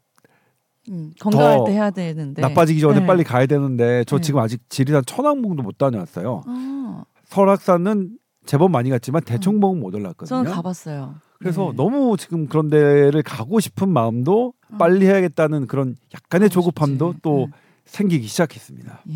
[0.90, 2.42] 음, 건강할 더때 해야 되는데.
[2.42, 3.06] 나빠지기 전에 네.
[3.06, 4.22] 빨리 가야 되는데 저 네.
[4.22, 6.44] 지금 아직 지리산 천왕봉도 못 다녀왔어요.
[6.48, 10.28] 아, 설악산은 제법 많이 갔지만 대청봉은 못 올랐거든요.
[10.28, 11.16] 저는 가봤어요.
[11.40, 11.74] 그래서 네.
[11.76, 14.78] 너무 지금 그런 데를 가고 싶은 마음도 아.
[14.78, 17.22] 빨리 해야겠다는 그런 약간의 조급함도 싶지.
[17.22, 17.58] 또 네.
[17.86, 19.04] 생기기 시작했습니다.
[19.10, 19.16] 예.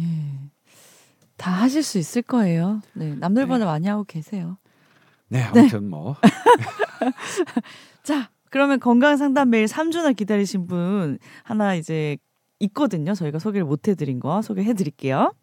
[1.38, 2.82] 다 하실 수 있을 거예요.
[2.93, 4.58] 네, 남들보다 많이 하고 계세요.
[5.28, 6.15] 네, 아무튼 뭐
[8.04, 12.17] 자, 그러면 건강 상담 메일 3주나 기다리신 분 하나 이제
[12.59, 13.13] 있거든요.
[13.13, 15.33] 저희가 소개를 못 해드린 거 소개해 드릴게요.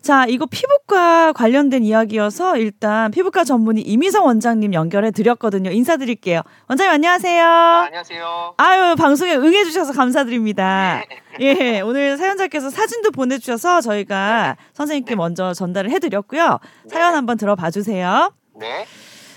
[0.00, 5.70] 자, 이거 피부과 관련된 이야기여서 일단 피부과 전문의 이미성 원장님 연결해 드렸거든요.
[5.70, 6.42] 인사드릴게요.
[6.68, 7.44] 원장님 안녕하세요.
[7.44, 8.54] 아, 안녕하세요.
[8.58, 11.02] 아유, 방송에 응해주셔서 감사드립니다.
[11.08, 11.22] 네.
[11.76, 16.58] 예, 오늘 사연자께서 사진도 보내주셔서 저희가 선생님께 먼저 전달을 해드렸고요.
[16.88, 17.16] 사연 네.
[17.16, 18.32] 한번 들어봐 주세요.
[18.60, 18.86] 네.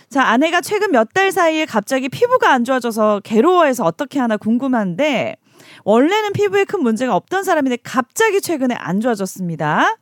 [0.10, 5.36] 자, 아내가 최근 몇 달 사이에 갑자기 피부가 안 좋아져서 괴로워해서 어떻게 하나 궁금한데,
[5.84, 9.98] 원래는 피부에 큰 문제가 없던 사람인데 갑자기 최근에 안 좋아졌습니다.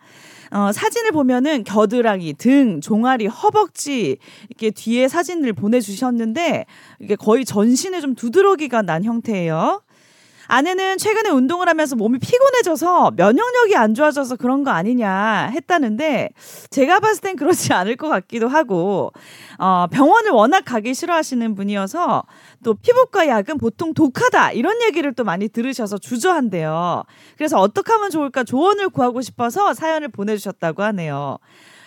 [0.51, 4.17] 어, 사진을 보면은 겨드랑이, 등, 종아리, 허벅지
[4.49, 6.65] 이렇게 뒤에 사진을 보내주셨는데
[6.99, 9.81] 이게 거의 전신에 좀 두드러기가 난 형태예요.
[10.47, 16.29] 아내는 최근에 운동을 하면서 몸이 피곤해져서 면역력이 안 좋아져서 그런 거 아니냐 했다는데
[16.69, 19.11] 제가 봤을 땐 그렇지 않을 것 같기도 하고
[19.57, 22.23] 어, 병원을 워낙 가기 싫어하시는 분이어서
[22.63, 27.03] 또 피부과 약은 보통 독하다 이런 얘기를 또 많이 들으셔서 주저한대요.
[27.37, 31.37] 그래서 어떻게 하면 좋을까 조언을 구하고 싶어서 사연을 보내주셨다고 하네요.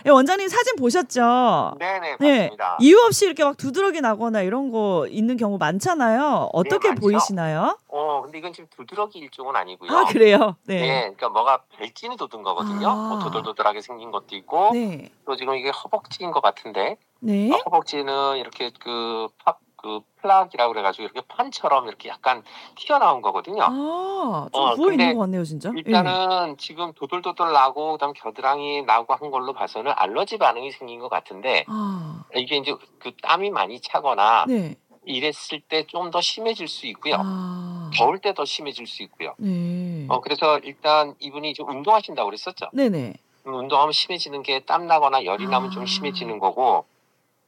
[0.06, 1.74] 예, 원장님 사진 보셨죠?
[1.78, 2.76] 네네, 네, 맞습니다.
[2.80, 6.50] 이유 없이 이렇게 막 두드러기 나거나 이런 거 있는 경우 많잖아요.
[6.52, 6.94] 어떻게 네.
[6.94, 7.78] 보이시나요?
[7.88, 9.90] 어, 근데 이건 지금 두드러기 일종은 아니고요.
[9.90, 10.56] 아 그래요?
[10.64, 10.80] 네.
[10.80, 11.00] 네.
[11.00, 12.88] 그러니까 뭐가 벨진이 돋은 거거든요.
[12.88, 12.94] 아.
[12.94, 15.10] 뭐 도돌도돌하게 생긴 것도 있고, 네.
[15.24, 17.50] 또 지금 이게 허벅지인 것 같은데, 네.
[17.52, 22.42] 어, 허벅지는 이렇게 그 파, 그 플락이라고 그래가지고 이렇게 판처럼 이렇게 약간
[22.76, 23.62] 튀어나온 거거든요.
[23.62, 25.70] 아, 좀 어, 부어 있는 근데 것 같네요, 진짜.
[25.70, 25.78] 예.
[25.78, 31.64] 일단은 지금 도돌도돌 나고 그다음 겨드랑이 나고 한 걸로 봐서는 알러지 반응이 생긴 것 같은데
[31.68, 34.74] 아, 이게 이제 그 땀이 많이 차거나 네.
[35.04, 37.14] 이랬을 때 좀 더 심해질 수 있고요.
[37.18, 39.34] 아, 더울 때 더 심해질 수 있고요.
[39.38, 40.06] 네.
[40.08, 42.66] 어 그래서 일단 이분이 좀 운동하신다고 그랬었죠.
[42.72, 43.14] 네네.
[43.46, 45.70] 음, 운동하면 심해지는 게 땀 나거나 열이 나면 아.
[45.70, 46.84] 좀 심해지는 거고.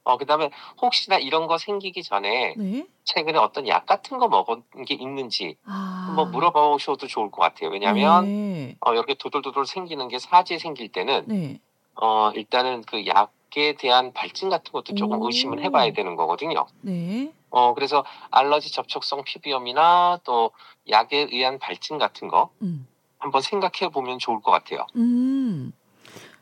[0.03, 0.49] 어 그 다음에
[0.81, 2.87] 혹시나 이런 거 생기기 전에 네.
[3.03, 6.05] 최근에 어떤 약 같은 거 먹은 게 있는지 아.
[6.07, 7.69] 한번 물어보셔도 좋을 것 같아요.
[7.69, 8.77] 왜냐하면 네.
[8.81, 11.59] 어, 이렇게 도돌도돌 생기는 게 사지에 생길 때는 네.
[11.95, 15.27] 어 일단은 그 약에 대한 발진 같은 것도 조금 오.
[15.27, 16.65] 의심을 해봐야 되는 거거든요.
[16.81, 17.31] 네.
[17.49, 20.51] 어 그래서 알러지 접촉성 피부염이나 또
[20.89, 22.87] 약에 의한 발진 같은 거 음.
[23.19, 24.87] 한번 생각해 보면 좋을 것 같아요.
[24.95, 25.73] 음.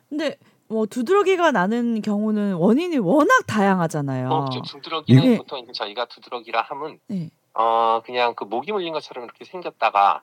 [0.08, 0.38] 근데
[0.70, 4.30] 뭐 두드러기가 나는 경우는 원인이 워낙 다양하잖아요.
[4.30, 5.38] 어, 저 두드러기는 네.
[5.38, 7.32] 보통 이제 저희가 두드러기라 하면 네.
[7.56, 10.22] 어 그냥 그 모기 물린 것처럼 이렇게 생겼다가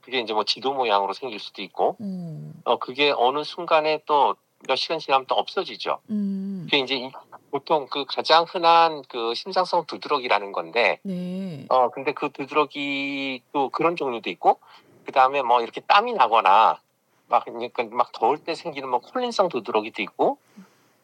[0.00, 2.52] 그게 이제 뭐 지도 모양으로 생길 수도 있고 어.
[2.64, 4.34] 어 그게 어느 순간에 또
[4.66, 5.98] 몇 시간 지나면 또 없어지죠.
[6.08, 6.62] 음.
[6.64, 7.10] 그게 이제 이-
[7.50, 11.66] 보통 그 가장 흔한 그 심상성 두드러기라는 건데 네.
[11.68, 14.60] 어 근데 그 두드러기도 그런 종류도 있고
[15.04, 16.80] 그 다음에 뭐 이렇게 땀이 나거나
[17.28, 20.38] 막 그러니까 막 더울 때 생기는 뭐 콜린성 두드러기도 있고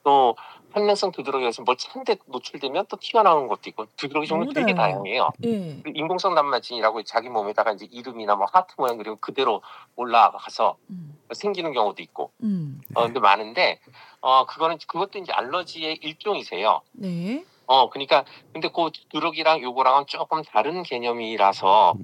[0.02, 0.36] 또
[0.72, 5.30] 현면성 두드러기에서 뭘 찬데 노출되면 또 튀어나오는 것도 있고 두드러기 종류 되게 다양해요.
[5.30, 5.30] 다양해요.
[5.44, 5.82] 예.
[5.82, 9.62] 그 인공성 단마진이라고 자기 몸에다가 이제 이름이나 뭐 하트 모양 그리고 그대로
[9.96, 11.18] 올라가서 음.
[11.32, 12.80] 생기는 경우도 있고 음.
[12.94, 13.80] 어 근데 많은데
[14.20, 16.82] 어 그거는 그것도 이제 알러지의 일종이세요.
[16.92, 17.44] 네.
[17.66, 21.94] 어 그러니까 근데 그 두르기랑 요거랑은 조금 다른 개념이라서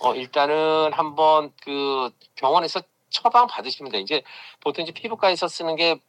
[0.00, 2.80] 어 일단은 한번 그 병원에서
[3.10, 4.00] 처방 받으시면 돼.
[4.00, 4.22] 이제
[4.60, 6.00] 보통 이제 피부과에서 쓰는 게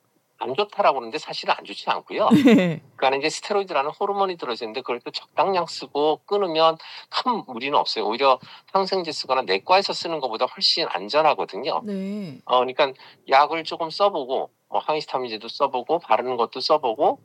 [0.44, 2.30] 안 좋다라고 하는데 사실은 안 좋지 않고요.
[2.66, 2.82] 네.
[2.96, 8.08] 그러니까 이제 스테로이드라는 호르몬이 들어있는데 그걸 또 적당량 쓰고 끊으면 큰 무리는 없어요.
[8.08, 8.40] 오히려
[8.74, 11.82] 항생제 쓰거나 내과에서 쓰는 것보다 훨씬 안전하거든요.
[11.86, 12.40] 네.
[12.46, 12.92] 어, 그러니까
[13.30, 17.20] 약을 조금 써보고 뭐 항히스타민제도 써보고 바르는 것도 써보고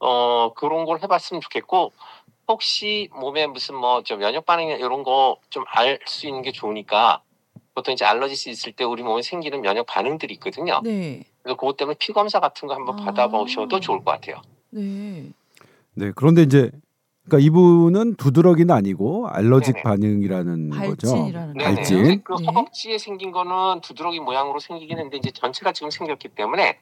[0.00, 1.92] 어 그런 걸 해봤으면 좋겠고
[2.48, 7.20] 혹시 몸에 무슨 뭐 좀 면역 반응이나 이런 거 좀 알 수 있는 게 좋으니까
[7.74, 10.80] 보통 이제 알러지스 있을 때 우리 몸에 생기는 면역 반응들이 있거든요.
[10.84, 11.24] 네.
[11.42, 13.04] 그래서 그것 때문에 피 검사 같은 거 한번 아.
[13.04, 14.40] 받아보셔도 좋을 것 같아요.
[14.70, 15.30] 네.
[15.94, 16.12] 네.
[16.14, 16.70] 그런데 이제
[17.24, 19.82] 그러니까 이분은 두드러기는 아니고 알러직 네네.
[19.82, 21.08] 반응이라는 거죠.
[21.08, 21.74] 발진이라는 네네.
[21.74, 22.22] 발진.
[22.22, 22.46] 그 네.
[22.46, 26.78] 허벅지에 생긴 거는 두드러기 모양으로 생기긴 했는데 이제 전체가 지금 생겼기 때문에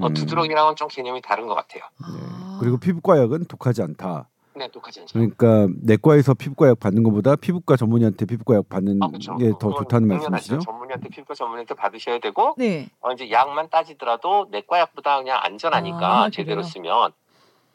[0.00, 0.14] 어, 음.
[0.14, 1.84] 두드러기랑은 좀 개념이 다른 것 같아요.
[2.00, 2.20] 네.
[2.20, 2.58] 아.
[2.60, 4.28] 그리고 피부과 약은 독하지 않다.
[4.64, 5.12] 네, 똑같지 않죠.
[5.12, 9.36] 그러니까 내과에서 피부과 약 받는 것보다 피부과 전문의한테 피부과 약 받는 아, 그렇죠.
[9.36, 10.08] 게더 그건 좋다는.
[10.08, 10.58] 말씀이시죠?
[10.60, 12.88] 전문의한테 피부과 전문의한테 받으셔야 되고 네.
[13.00, 16.70] 어, 이제 약만 따지더라도 내과 약보다 그냥 안전하니까 아, 제대로 그래요?
[16.72, 17.12] 쓰면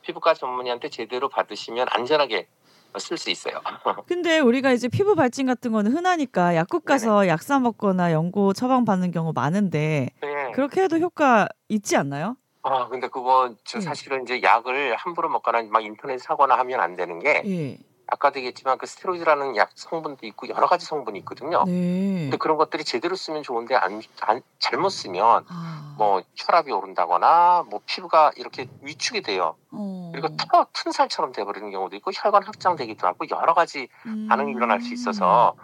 [0.01, 2.47] 피부과 전문의한테 제대로 받으시면 안전하게
[2.97, 3.61] 쓸수 있어요.
[4.07, 8.83] 근데 우리가 이제 피부 발진 같은 거는 흔하니까 약국 가서 약 사 먹거나 연고 처방
[8.85, 10.51] 받는 경우 많은데 네.
[10.55, 12.35] 그렇게 해도 효과 있지 않나요?
[12.63, 13.85] 아 근데 그거 저 네.
[13.85, 17.77] 사실은 이제 약을 함부로 먹거나 막 인터넷 사거나 하면 안 되는 게 예.
[18.11, 21.63] 아까도 얘기했지만 그 스테로이드라는 약 성분도 있고 여러 가지 성분이 있거든요.
[21.65, 22.23] 네.
[22.23, 25.95] 근데 그런 것들이 제대로 쓰면 좋은데 안, 안- 잘못 쓰면 아.
[25.97, 29.55] 뭐 혈압이 오른다거나 뭐 피부가 이렇게 위축이 돼요.
[29.71, 30.09] 어.
[30.11, 34.27] 그리고 터 튼살처럼 돼버리는 경우도 있고 혈관 확장되기도 하고 여러 가지 음.
[34.27, 35.55] 반응이 일어날 수 있어서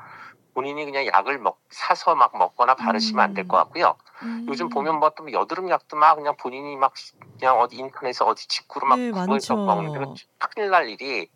[0.53, 3.95] 본인이 그냥 약을 먹 사서 막 먹거나 바르시면 안 될 것 같고요.
[4.23, 4.45] 음.
[4.49, 6.93] 요즘 보면 뭐 또 여드름 약도 막 그냥 본인이 막
[7.39, 9.55] 그냥 어디 인터넷에 어디 직구로 막 네, 구해서.
[9.55, 10.13] 먹는 거
[10.53, 11.29] 큰일 날 일이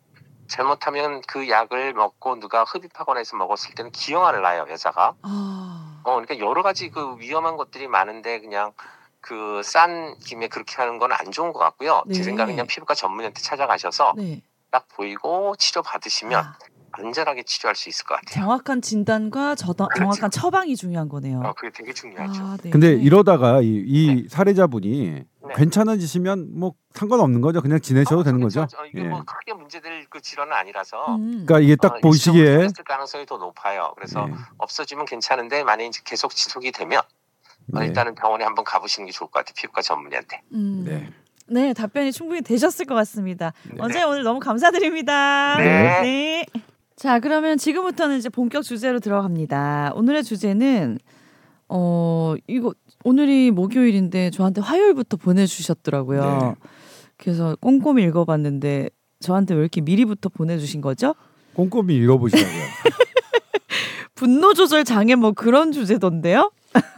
[0.48, 5.14] 잘못하면 그 약을 먹고 누가 흡입하거나 해서 먹었을 때는 기형아를 낳아요 여자가.
[5.22, 6.00] 아.
[6.04, 8.72] 어 그러니까 여러 가지 그 위험한 것들이 많은데 그냥
[9.20, 12.02] 그 싼 김에 그렇게 하는 건 안 좋은 것 같고요.
[12.06, 12.14] 네.
[12.14, 14.42] 제 생각은 그냥 피부과 전문의한테 찾아가셔서 네.
[14.70, 16.58] 딱 보이고 치료 받으시면 아,
[16.92, 18.44] 안전하게 치료할 수 있을 것 같아요.
[18.44, 20.12] 정확한 진단과 저다, 그렇죠.
[20.12, 21.40] 정확한 처방이 중요한 거네요.
[21.40, 22.42] 어, 그게 되게 중요하죠.
[22.42, 22.70] 아, 네.
[22.70, 25.54] 근데 이러다가 이, 이 사례자분이 네.
[25.54, 27.62] 괜찮아지시면 뭐 상관없는 거죠.
[27.62, 28.60] 그냥 지내셔도 어, 되는 그렇죠.
[28.60, 28.78] 거죠.
[28.78, 29.08] 어, 이게 예.
[29.08, 31.16] 뭐 크게 문제될 그 질환은 아니라서.
[31.16, 31.44] 음.
[31.46, 33.92] 그러니까 이게 딱 어, 보시기에 가능성이 더 높아요.
[33.96, 34.34] 그래서 예.
[34.58, 37.00] 없어지면 괜찮은데 만약에 이제 계속 지속이 되면
[37.72, 37.86] 어, 네.
[37.86, 39.54] 일단은 병원에 한번 가보시는 게 좋을 것 같아요.
[39.56, 40.42] 피부과 전문의한테.
[40.52, 40.84] 음.
[40.86, 41.10] 네.
[41.52, 43.52] 네, 답변이 충분히 되셨을 것 같습니다.
[43.64, 43.74] 네.
[43.78, 45.56] 원장님 오늘 너무 감사드립니다.
[45.58, 46.00] 네.
[46.00, 46.39] 네.
[47.00, 49.92] 자, 그러면 지금부터는 이제 본격 주제로 들어갑니다.
[49.94, 50.98] 오늘의 주제는
[51.66, 56.20] 어 이거 오늘이 목요일인데 저한테 화요일부터 보내 주셨더라고요.
[56.20, 56.68] 네.
[57.16, 61.14] 그래서 꼼꼼히 읽어 봤는데 저한테 왜 이렇게 미리부터 보내 주신 거죠?
[61.54, 62.64] 꼼꼼히 읽어 보시라고요.
[64.14, 66.52] 분노 조절 장애 뭐 그런 주제던데요?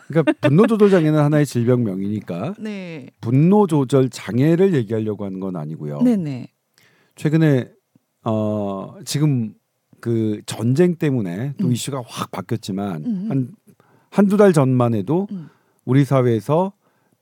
[0.09, 6.01] 그러니까 분노 조절 장애는 하나의 질병명이니까 네, 분노 조절 장애를 얘기하려고 하는 건 아니고요.
[6.03, 6.49] 네네.
[7.15, 7.71] 최근에
[8.25, 9.55] 어 지금
[10.03, 11.73] 그 전쟁 때문에 또 음.
[11.73, 13.27] 이슈가 확 바뀌었지만 음.
[13.31, 13.49] 한
[14.11, 15.49] 한두 달 전만 해도 음.
[15.85, 16.73] 우리 사회에서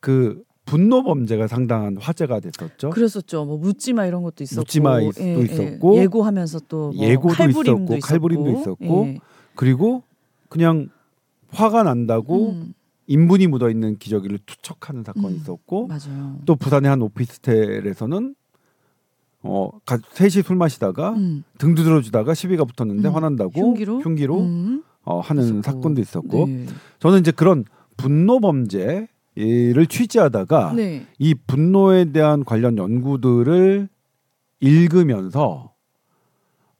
[0.00, 2.88] 그 분노 범죄가 상당한 화제가 됐었죠.
[2.90, 3.44] 그랬었죠.
[3.44, 7.96] 뭐 묻지마 이런 것도 있었고, 묻지마 있- 또 있었고, 예 고하면서 또 뭐 예고도 칼부림도
[7.96, 9.18] 있었고, 칼부림도 있었고, 예.
[9.56, 10.02] 그리고
[10.48, 10.88] 그냥
[11.50, 12.72] 화가 난다고 음,
[13.08, 15.36] 인분이 묻어 있는 기저귀를 투척하는 사건이 음.
[15.36, 16.38] 있었고 맞아요.
[16.46, 18.34] 또 부산의 한 오피스텔에서는
[19.42, 23.14] 어 가- 셋이 술 마시다가 음, 등 두드려주다가 시비가 붙었는데 음.
[23.14, 23.58] 화난다고
[24.02, 24.40] 흉기로?
[24.40, 25.62] 음, 어, 하는 있었고.
[25.62, 26.66] 사건도 있었고 네.
[26.98, 27.64] 저는 이제 그런
[27.96, 31.06] 분노 범죄를 취재하다가 네.
[31.18, 33.88] 이 분노에 대한 관련 연구들을
[34.60, 35.72] 읽으면서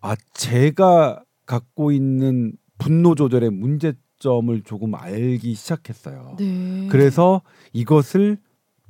[0.01, 6.37] 아 제가 갖고 있는 분노 조절의 문제점을 조금 알기 시작했어요.
[6.39, 6.89] 네.
[6.91, 7.43] 그래서
[7.73, 8.39] 이것을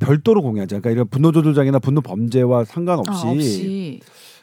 [0.01, 0.81] 별도로 공유하자.
[0.81, 4.01] 그러니까 이런 분노 조절장애나 분노 범죄와 상관없이 아, 없이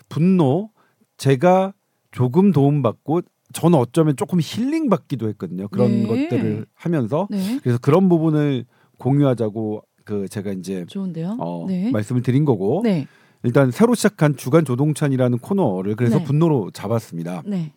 [0.07, 0.69] 분노
[1.17, 1.73] 제가
[2.11, 3.21] 조금 도움받고
[3.53, 5.67] 저는 어쩌면 조금 힐링 받기도 했거든요.
[5.67, 6.07] 그런 네.
[6.07, 7.59] 것들을 하면서 네.
[7.61, 8.65] 그래서 그런 부분을
[8.97, 11.37] 공유하자고 그 제가 이제 좋은데요.
[11.39, 11.91] 어, 네.
[11.91, 13.07] 말씀을 드린 거고 네.
[13.43, 16.23] 일단 새로 시작한 주간 조동찬이라는 코너를 그래서 네.
[16.23, 17.43] 분노로 잡았습니다.
[17.45, 17.73] 네.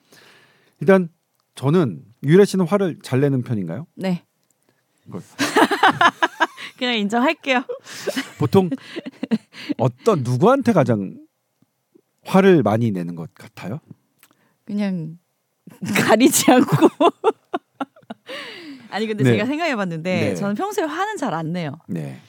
[0.80, 1.08] 일단
[1.54, 3.86] 저는 유일아 씨는 화를 잘 내는 편인가요?
[3.96, 4.24] 네.
[6.78, 7.62] 그냥 인정할게요.
[8.38, 8.70] 보통
[9.78, 11.16] 어떤 누구한테 가장
[12.24, 13.80] 화를 많이 내는 것 같아요?
[14.64, 15.18] 그냥
[16.06, 16.88] 가리지 않고.
[18.90, 19.32] 아니 근데 네.
[19.32, 20.34] 제가 생각해봤는데 네.
[20.34, 21.78] 저는 평소에 화는 잘 안 내요.
[21.86, 22.20] 네,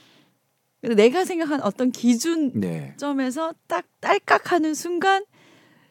[0.80, 5.26] 근데 내가 생각한 어떤 기준점에서 네, 딱 딸깍하는 순간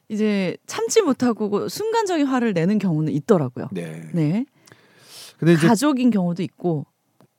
[0.08, 3.68] 이제 참지 못하고 순간적인 화를 내는 경우는 있더라고요.
[3.72, 4.08] 네.
[4.12, 4.44] 네.
[5.38, 6.86] 근데 이제 가족인 경우도 있고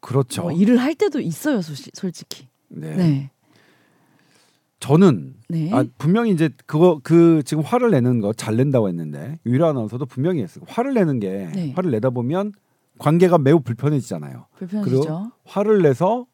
[0.01, 0.41] 그렇죠.
[0.43, 2.47] 뭐 일을 할 때도 있어요, 솔직- 솔직히.
[2.69, 2.95] 네.
[2.95, 3.31] 네.
[4.79, 5.69] 저는 네.
[5.71, 10.41] 아, 분명히 이제 그거 그 지금 화를 내는 거 잘 낸다고 했는데 유일아 아나운서도 분명히
[10.41, 10.65] 했어요.
[10.67, 11.71] 화를 내는 게 네.
[11.75, 12.53] 화를 내다 보면
[12.97, 14.47] 관계가 매우 불편해지잖아요.
[14.57, 15.31] 불편하시죠?
[15.45, 16.25] 화를 내서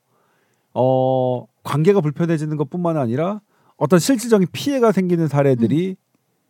[0.74, 3.42] 어 관계가 불편해지는 것뿐만 아니라
[3.76, 5.98] 어떤 실질적인 피해가 생기는 사례들이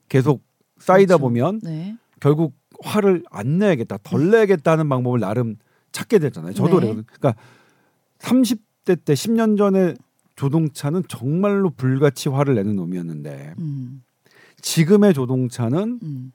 [0.08, 0.44] 계속
[0.78, 1.18] 쌓이다 음.
[1.18, 1.22] 그렇죠.
[1.24, 1.96] 보면 네.
[2.20, 2.54] 결국
[2.84, 5.56] 화를 안 내야겠다, 덜 내야겠다는 방법을 나름
[5.98, 6.54] 찾게 되잖아요.
[6.54, 6.88] 저도 네.
[6.88, 7.04] 그래요.
[7.08, 7.42] 그러니까
[8.20, 9.96] 30대 때 10년 전에
[10.36, 14.04] 조동차는 정말로 불같이 화를 내는 놈이었는데 음.
[14.62, 16.32] 지금의 조동차는 음.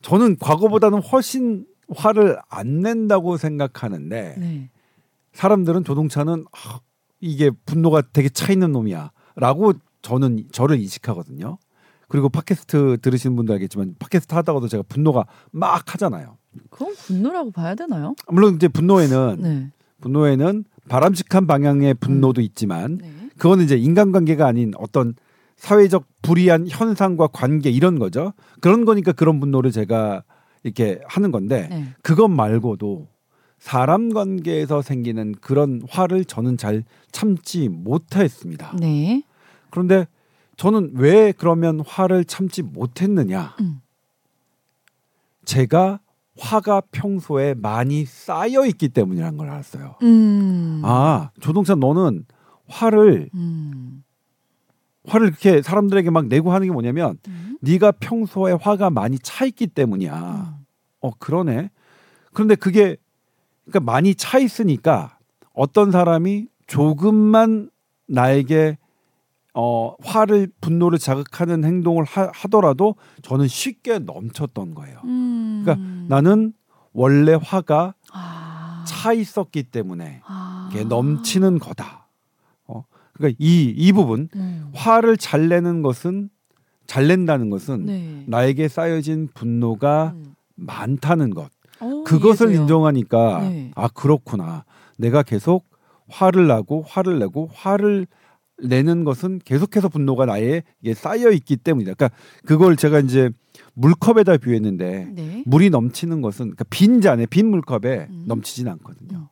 [0.00, 4.70] 저는 과거보다는 훨씬 화를 안 낸다고 생각하는데 네.
[5.32, 6.80] 사람들은 조동차는 아,
[7.20, 11.58] 이게 분노가 되게 차 있는 놈이야라고 저는 저를 인식하거든요.
[12.08, 16.36] 그리고 팟캐스트 들으시는 분도 알겠지만 팟캐스트 하다가도 제가 분노가 막 하잖아요.
[16.70, 18.14] 그건 분노라고 봐야 되나요?
[18.28, 19.70] 물론 이제 분노에는 네.
[20.00, 23.12] 분노에는 바람직한 방향의 분노도 있지만 네.
[23.38, 25.14] 그거는 이제 인간관계가 아닌 어떤
[25.56, 28.32] 사회적 불이한 현상과 관계 이런 거죠.
[28.60, 30.22] 그런 거니까 그런 분노를 제가
[30.62, 31.86] 이렇게 하는 건데 네.
[32.02, 33.08] 그것 말고도
[33.58, 38.76] 사람 관계에서 생기는 그런 화를 저는 잘 참지 못했습니다.
[38.78, 39.22] 네.
[39.70, 40.06] 그런데
[40.56, 43.56] 저는 왜 그러면 화를 참지 못했느냐?
[43.60, 43.80] 음.
[45.44, 46.00] 제가
[46.38, 49.96] 화가 평소에 많이 쌓여 있기 때문이라는 걸 알았어요.
[50.02, 50.82] 음.
[50.84, 52.24] 아, 조동찬 너는
[52.66, 54.02] 화를 음.
[55.06, 57.58] 화를 이렇게 사람들에게 막 내고 하는 게 뭐냐면 음.
[57.60, 60.56] 네가 평소에 화가 많이 차 있기 때문이야.
[60.58, 60.64] 음.
[61.00, 61.70] 어, 그러네.
[62.32, 62.96] 그런데 그게
[63.64, 65.18] 그러니까 많이 차 있으니까
[65.52, 67.70] 어떤 사람이 조금만
[68.06, 68.78] 나에게
[69.54, 74.98] 어, 화를 분노를 자극하는 행동을 하, 하더라도 저는 쉽게 넘쳤던 거예요.
[75.04, 75.62] 음.
[75.64, 76.52] 그러니까 나는
[76.92, 78.84] 원래 화가 아.
[78.86, 80.68] 차 있었기 때문에 아.
[80.72, 82.08] 이게 넘치는 거다.
[82.66, 84.70] 어, 그러니까 이 이 부분 음.
[84.74, 86.30] 화를 잘 내는 것은
[86.86, 88.24] 잘 낸다는 것은 네.
[88.26, 90.34] 나에게 쌓여진 분노가 음.
[90.56, 91.48] 많다는 것.
[91.80, 92.62] 어, 그것을 이해돼요.
[92.62, 93.70] 인정하니까 네.
[93.76, 94.64] 아 그렇구나.
[94.98, 95.64] 내가 계속
[96.08, 98.06] 화를 나고 화를 내고 화를
[98.62, 101.94] 내는 것은 계속해서 분노가 나에게 쌓여 있기 때문이다.
[101.94, 103.30] 그러니까 그걸 제가 이제
[103.74, 105.42] 물컵에다 비유했는데 네.
[105.46, 108.24] 물이 넘치는 것은 그러니까 빈 잔에 빈 물컵에 음.
[108.26, 109.18] 넘치진 않거든요.
[109.18, 109.26] 음.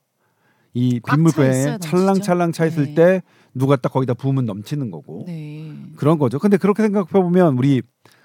[0.75, 2.95] 이꽉빈차 있어야 물컵에 찰랑찰랑 차 있을 네.
[2.95, 3.23] 때
[3.55, 5.73] 누가 딱 거기다 부으면 넘치는 거고 네.
[5.97, 6.39] 그런 거죠.
[6.39, 7.83] 근데 그렇게 생각해 보면 우리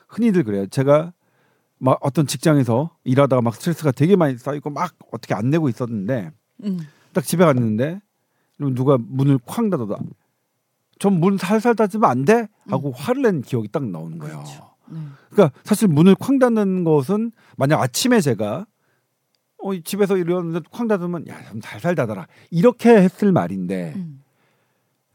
[0.07, 0.65] 흔히들 그래요.
[0.67, 1.13] 제가
[1.79, 6.31] 막 어떤 직장에서 일하다가 막 스트레스가 되게 많이 쌓이고 막 어떻게 안 내고 있었는데
[6.63, 6.79] 음.
[7.13, 7.99] 딱 집에 갔는데
[8.55, 9.97] 그럼 누가 문을 쾅 닫아다
[10.99, 12.47] 전 문 살살 닫으면 안 돼?
[12.67, 14.38] 하고 화를 낸 기억이 딱 나오는 거예요.
[14.38, 14.43] 음.
[14.43, 14.69] 그렇죠.
[14.89, 14.99] 네.
[15.31, 18.65] 그러니까 사실 문을 쾅 닫는 것은 만약 아침에 제가
[19.63, 22.27] 어, 이 집에서 이러는데 쾅 닫으면 야, 좀 살살 닫아라.
[22.51, 24.23] 이렇게 했을 말인데 음.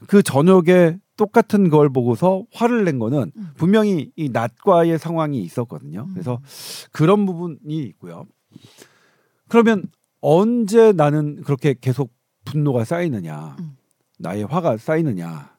[0.08, 3.50] 그 저녁에 똑같은 걸 보고서 화를 낸 거는 음.
[3.56, 6.06] 분명히 이 낮과의 상황이 있었거든요.
[6.08, 6.12] 음.
[6.12, 6.40] 그래서
[6.90, 8.26] 그런 부분이 있고요.
[9.48, 9.84] 그러면
[10.20, 12.12] 언제 나는 그렇게 계속
[12.44, 13.76] 분노가 쌓이느냐, 음.
[14.18, 15.51] 나의 화가 쌓이느냐,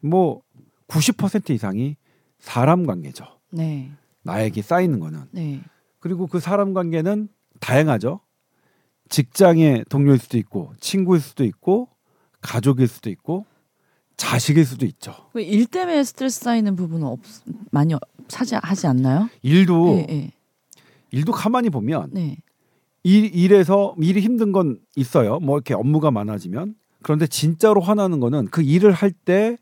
[0.00, 0.42] 뭐
[0.88, 1.96] 90% 이상이
[2.38, 3.24] 사람 관계죠.
[3.50, 3.90] 네.
[4.22, 5.60] 나에게 쌓이는 거는 네.
[6.00, 7.28] 그리고 그 사람 관계는
[7.60, 8.20] 다양하죠.
[9.08, 11.88] 직장의 동료일 수도 있고 친구일 수도 있고
[12.40, 13.46] 가족일 수도 있고
[14.16, 15.14] 자식일 수도 있죠.
[15.32, 17.20] 그일 때문에 스트레스 쌓이는 부분은 없
[17.70, 19.28] 많이 어- 차지하지 않나요?
[19.42, 20.30] 일도 예, 예.
[21.12, 22.36] 일도 가만히 보면 네.
[23.04, 25.38] 일 일에서 일이 힘든 건 있어요.
[25.38, 29.56] 뭐 이렇게 업무가 많아지면 그런데 진짜로 화나는 거는 그 일을 할 때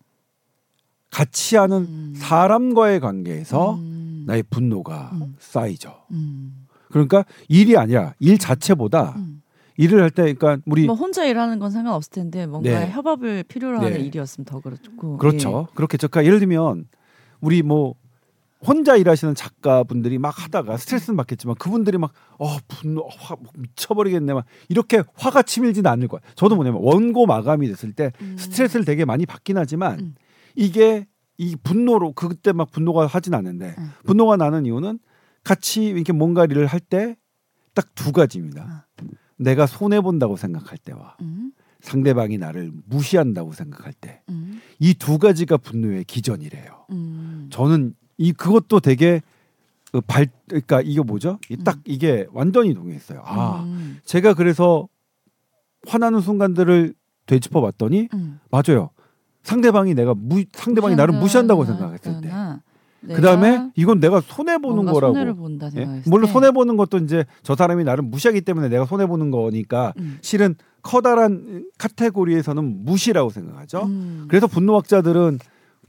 [1.14, 2.12] 같이 하는 음.
[2.16, 4.24] 사람과의 관계에서 음.
[4.26, 5.36] 나의 분노가 음.
[5.38, 5.94] 쌓이죠.
[6.10, 6.66] 음.
[6.90, 9.40] 그러니까 일이 아니라 일 자체보다 음.
[9.76, 12.90] 일을 할 때 그러니까 우리 뭐 혼자 일하는 건 상관없을 텐데 뭔가 네.
[12.90, 14.00] 협업을 필요로 하는 네.
[14.00, 15.68] 일이었으면 더 그렇고 그렇죠.
[15.74, 16.08] 그렇겠죠.
[16.08, 16.86] 그러니까 예를 들면
[17.40, 17.94] 우리 뭐
[18.66, 25.04] 혼자 일하시는 작가분들이 막 하다가 스트레스는 받겠지만 그분들이 막 어 분노 화뭐 미쳐버리겠네 막 이렇게
[25.14, 26.20] 화가 치밀지는 않을 거야.
[26.34, 28.24] 저도 뭐냐면 원고 마감이 됐을 때 예.
[28.24, 28.36] 음.
[28.36, 30.14] 스트레스를 되게 많이 받긴 하지만 음.
[30.54, 33.90] 이게 이 분노로 그때 막 분노가 하진 않는데 음.
[34.04, 34.98] 분노가 나는 이유는
[35.42, 37.16] 같이 이렇게 뭔가 일을 할 때
[37.74, 38.86] 딱 두 가지입니다.
[39.36, 41.52] 내가 손해 본다고 생각할 때와 음.
[41.80, 44.60] 상대방이 나를 무시한다고 생각할 때 음.
[44.78, 46.86] 이두 가지가 분노의 기전이래요.
[46.90, 47.48] 음.
[47.50, 49.22] 저는 이 그것도 되게
[49.90, 51.38] 그발 그러니까 이게 뭐죠?
[51.50, 53.22] 이딱 이게 완전히 동의했어요.
[53.24, 53.98] 아, 음.
[54.04, 54.88] 제가 그래서
[55.88, 56.94] 화나는 순간들을
[57.26, 58.38] 되짚어 봤더니 음.
[58.52, 58.90] 맞아요.
[59.44, 62.30] 상대방이 내가 무 상대방이 나를 무시한다고 생각했을 때.
[63.06, 65.12] 그 다음에 이건 내가 손해 보는 거라고.
[65.12, 66.02] 손해를 본다 예?
[66.06, 66.32] 물론 때.
[66.32, 70.18] 손해 보는 것도 이제 저 사람이 나를 무시하기 때문에 내가 손해 보는 거니까 음.
[70.22, 73.82] 실은 커다란 카테고리에서는 무시라고 생각하죠.
[73.84, 74.24] 음.
[74.28, 75.38] 그래서 분노학자들은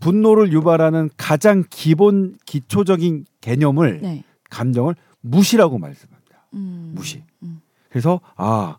[0.02, 4.24] 분노를 유발하는 가장 기본 기초적인 개념을 네.
[4.50, 6.48] 감정을 무시라고 말씀합니다.
[6.54, 6.92] 음.
[6.96, 7.24] 무시.
[7.44, 7.62] 음.
[7.90, 8.78] 그래서 아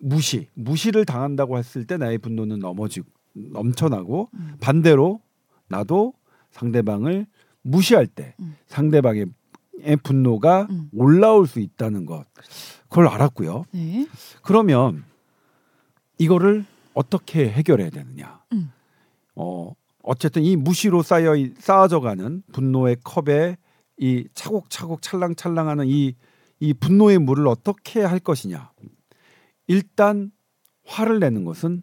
[0.00, 3.02] 무시 무시를 당한다고 했을 때 나의 분노는 넘어지
[3.52, 4.56] 넘쳐나고 음.
[4.60, 5.20] 반대로
[5.68, 6.14] 나도
[6.50, 7.26] 상대방을
[7.62, 8.56] 무시할 때 음.
[8.66, 9.26] 상대방의
[10.02, 10.90] 분노가 음.
[10.94, 12.26] 올라올 수 있다는 것
[12.88, 13.64] 그걸 알았고요.
[13.72, 14.06] 네.
[14.42, 15.04] 그러면
[16.18, 18.42] 이거를 어떻게 해결해야 되느냐?
[18.52, 18.72] 음.
[19.36, 23.56] 어 어쨌든 이 무시로 쌓여 쌓아져가는 분노의 컵에
[23.98, 26.14] 이 차곡차곡 찰랑찰랑하는 이
[26.60, 28.70] 이 분노의 물을 어떻게 할 것이냐?
[29.66, 30.30] 일단
[30.84, 31.82] 화를 내는 것은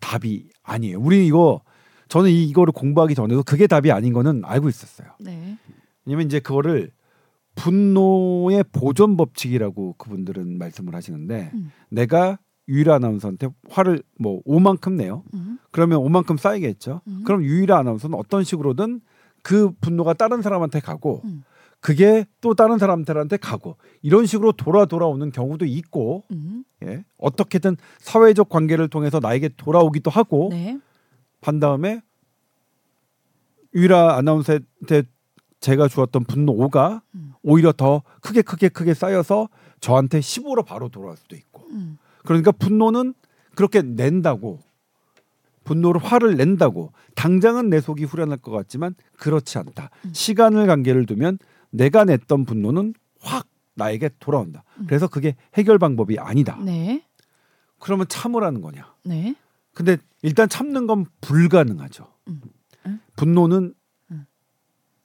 [0.00, 0.98] 답이 아니에요.
[1.00, 1.62] 우리 이거
[2.08, 5.08] 저는 이- 이거를 공부하기 전에도 그게 답이 아닌 거는 알고 있었어요.
[5.20, 5.56] 네.
[6.04, 6.90] 왜냐면 이제 그거를
[7.54, 11.70] 분노의 보존 법칙이라고 그분들은 말씀을 하시는데 음.
[11.90, 15.24] 내가 유일한 아나운서한테 화를 뭐 5만큼 내요.
[15.34, 15.58] 음.
[15.72, 17.00] 그러면 5만큼 쌓이겠죠.
[17.06, 17.22] 음.
[17.24, 19.00] 그럼 유일한 아나운서는 어떤 식으로든
[19.42, 21.42] 그 분노가 다른 사람한테 가고 음.
[21.80, 26.64] 그게 또 다른 사람들한테 가고 이런 식으로 돌아 돌아오는 경우도 있고 음.
[26.84, 27.04] 예.
[27.16, 30.78] 어떻게든 사회적 관계를 통해서 나에게 돌아오기도 하고 네.
[31.40, 32.02] 한 다음에
[33.74, 35.04] 유일한 아나운서한테
[35.60, 37.32] 제가 주었던 분노 5가 음.
[37.42, 39.48] 오히려 더 크게 크게 크게 쌓여서
[39.80, 41.98] 저한테 15로 바로 돌아올 수도 있고 음.
[42.24, 43.14] 그러니까 분노는
[43.54, 44.60] 그렇게 낸다고
[45.64, 49.90] 분노를 화를 낸다고 당장은 내 속이 후련할 것 같지만 그렇지 않다.
[50.04, 50.10] 음.
[50.12, 51.38] 시간을 관계를 두면
[51.70, 54.64] 내가 냈던 분노는 확 나에게 돌아온다.
[54.78, 54.86] 음.
[54.88, 56.58] 그래서 그게 해결 방법이 아니다.
[56.64, 57.02] 네.
[57.78, 58.94] 그러면 참으라는 거냐?
[59.04, 59.34] 네.
[59.74, 62.06] 근데 일단 참는 건 불가능하죠.
[62.28, 62.40] 음.
[62.86, 63.00] 응?
[63.16, 63.74] 분노는
[64.10, 64.26] 음.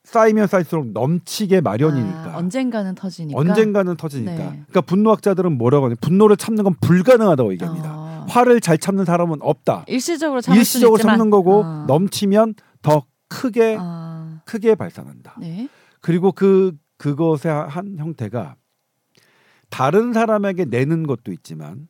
[0.03, 3.39] 쌓이면 쌓일수록 넘치게 마련이니까 아, 언젠가는 터지니까.
[3.39, 4.31] 언젠가는 터지니까.
[4.33, 4.45] 네.
[4.49, 5.95] 그러니까 분노학자들은 뭐라고 하냐?
[6.01, 7.91] 분노를 참는 건 불가능하다고 얘기합니다.
[7.95, 8.25] 어.
[8.27, 9.85] 화를 잘 참는 사람은 없다.
[9.87, 10.97] 일시적으로 참을 일시적으로.
[10.97, 11.85] 참는 거고 아.
[11.87, 14.41] 넘치면 더 크게 아.
[14.45, 15.35] 크게 발산한다.
[15.39, 15.69] 네.
[16.05, 18.57] 그리고 그 그것의 한 형태가
[19.71, 21.87] 다른 사람에게 내는 것도 있지만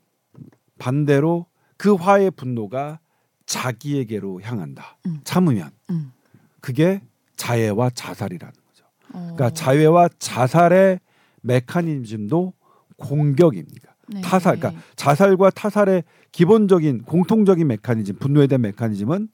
[0.80, 3.02] 반대로 그 화의 분노가
[3.46, 4.98] 자기에게로 향한다.
[5.06, 5.20] 음.
[5.26, 6.14] 참으면 음.
[6.62, 7.02] 그게
[7.36, 8.86] 자해와 자살이라는 거죠.
[9.12, 9.34] 어.
[9.36, 11.02] 그러니까 자해와 자살의
[11.42, 12.54] 메커니즘도
[12.96, 13.98] 공격입니다.
[14.08, 14.22] 네.
[14.22, 19.28] 타살, 그러니까 자살과 타살의 기본적인 공통적인 메커니즘, 분노에 대한 메커니즘은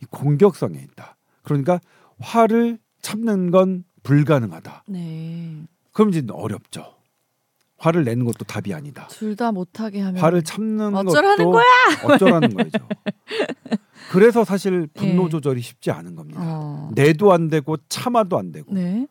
[0.00, 1.16] 이 공격성에 있다.
[1.42, 1.80] 그러니까
[2.20, 4.84] 화를 참는 건 불가능하다.
[4.88, 5.62] 네.
[5.92, 6.94] 그럼 이제 어렵죠.
[7.78, 9.08] 화를 내는 것도 답이 아니다.
[9.08, 11.62] 둘 다 못하게 하면 화를 참는 어쩌라는 것도
[12.14, 12.78] 어쩌라는 거죠.
[14.12, 15.28] 그래서 사실 분노 예.
[15.30, 16.40] 조절이 쉽지 않은 겁니다.
[16.42, 16.90] 어.
[16.94, 18.72] 내도 안 되고 참아도 안 되고.
[18.72, 19.06] 네.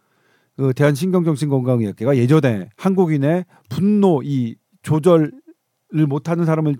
[0.55, 5.31] 그 대한 신경정신건강의학회가 예전에 한국인의 분노 이 조절을
[6.07, 6.75] 못하는 사람을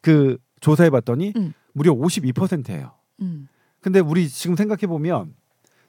[0.00, 1.52] 그 조사해 봤더니 음.
[1.72, 2.92] 무려 52%예요.
[3.20, 3.48] 음.
[3.80, 5.34] 근데 우리 지금 생각해 보면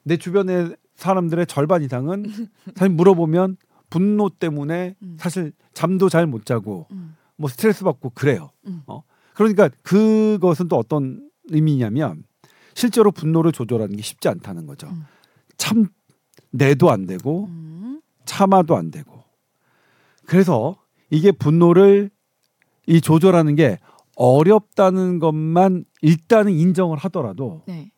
[0.04, 2.24] 내 주변의 사람들의 절반 이상은
[2.74, 3.56] 사실 물어보면
[3.90, 5.16] 분노 때문에 음.
[5.20, 7.16] 사실 잠도 잘 못 자고 음.
[7.36, 8.50] 뭐 스트레스 받고 그래요.
[8.66, 8.82] 음.
[8.86, 9.02] 어.
[9.34, 12.24] 그러니까 그것은 또 어떤 의미냐면
[12.74, 14.88] 실제로 분노를 조절하는 게 쉽지 않다는 거죠.
[14.88, 15.04] 음.
[15.56, 15.86] 참
[16.50, 18.00] 내도 안 되고 음.
[18.24, 19.22] 참아도 안 되고.
[20.26, 20.76] 그래서
[21.10, 22.10] 이게 분노를
[22.86, 23.78] 이 조절하는 게
[24.16, 27.92] 어렵다는 것만 일단은 인정을 하더라도 네.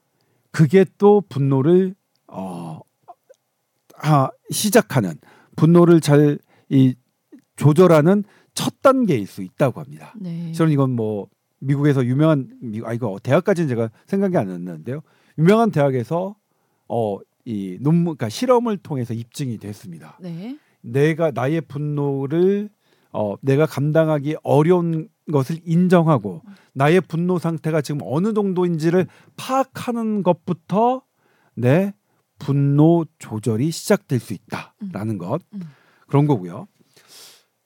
[0.50, 1.94] 그게 또 분노를
[2.26, 2.80] 어
[4.02, 5.14] 아, 시작하는
[5.56, 6.38] 분노를 잘
[6.70, 6.94] 이
[7.56, 10.12] 조절하는 첫 단계일 수 있다고 합니다.
[10.20, 10.52] 네.
[10.52, 11.28] 저는 이건 뭐
[11.60, 15.00] 미국에서 유명한 미- 아 이거 대학까지는 제가 생각이 안 났는데요.
[15.38, 16.36] 유명한 대학에서
[16.88, 20.18] 어이 논문 그러니까 실험을 통해서 입증이 됐습니다.
[20.20, 20.58] 네.
[20.82, 22.68] 내가 나의 분노를
[23.12, 26.42] 어 내가 감당하기 어려운 것을 인정하고
[26.74, 31.02] 나의 분노 상태가 지금 어느 정도인지를 파악하는 것부터
[31.54, 31.92] 내
[32.38, 35.60] 분노 조절이 시작될 수 있다라는 것 음.
[36.06, 36.68] 그런 거고요.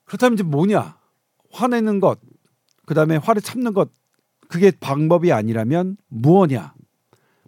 [0.04, 0.96] 그렇다면 이제 뭐냐?
[1.50, 2.20] 화내는 것,
[2.86, 3.90] 그 다음에 화를 참는 것,
[4.48, 6.74] 그게 방법이 아니라면 무엇냐?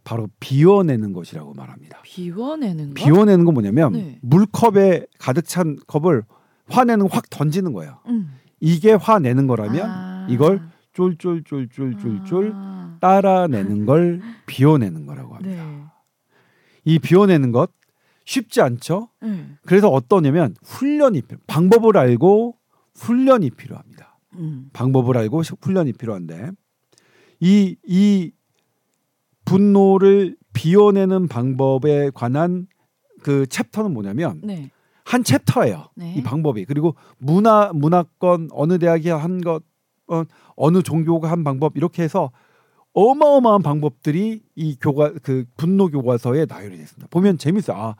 [0.04, 2.00] 바로 비워내는 것이라고 말합니다.
[2.02, 2.94] 비워내는 거.
[2.94, 4.18] 비워내는 건 뭐냐면 네.
[4.22, 6.24] 물컵에 가득 찬 컵을
[6.68, 8.00] 화내는 거확 던지는 거예요.
[8.06, 8.34] 음.
[8.60, 10.26] 이게 화내는 거라면 아.
[10.30, 10.62] 이걸
[10.92, 12.96] 쫄쫄쫄쫄쫄쫄 아.
[13.00, 15.64] 따라내는 걸 비워내는 거라고 합니다.
[15.64, 15.84] 네.
[16.84, 17.70] 이 비워내는 것
[18.24, 19.08] 쉽지 않죠?
[19.22, 19.46] 네.
[19.66, 22.56] 그래서 어떠냐면 훈련이 필요, 방법을 알고
[22.96, 24.18] 훈련이 필요합니다.
[24.34, 24.70] 음.
[24.72, 26.50] 방법을 알고 시- 훈련이 필요한데
[27.40, 28.32] 이 이
[29.44, 32.66] 분노를 비워내는 방법에 관한
[33.22, 34.70] 그 챕터는 뭐냐면 네.
[35.04, 35.88] 한 챕터예요.
[35.96, 36.14] 네.
[36.16, 39.62] 이 방법이 그리고 문화 문화권 어느 대학이 한 것
[40.06, 40.22] 어,
[40.56, 42.30] 어느 종교가 한 방법 이렇게 해서
[42.94, 47.08] 어마어마한 방법들이 이 교과 그 분노 교과서에 나열이 됐습니다.
[47.10, 47.76] 보면 재밌어요.
[47.76, 47.96] 아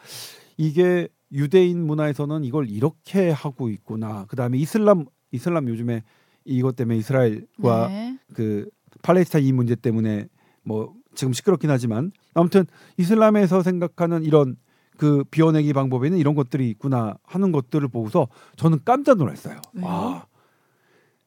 [0.57, 4.25] 이게 유대인 문화에서는 이걸 이렇게 하고 있구나.
[4.29, 6.03] 그 다음에 이슬람 이슬람 요즘에
[6.45, 8.19] 이것 때문에 이스라엘과 네.
[8.33, 8.69] 그
[9.03, 10.29] 팔레스타인 이 문제 때문에
[10.63, 12.65] 뭐 지금 시끄럽긴 하지만 아무튼
[12.97, 14.57] 이슬람에서 생각하는 이런
[14.97, 19.61] 그 비워내기 방법에는 이런 것들이 있구나 하는 것들을 보고서 저는 깜짝 놀랐어요.
[19.83, 20.27] 와.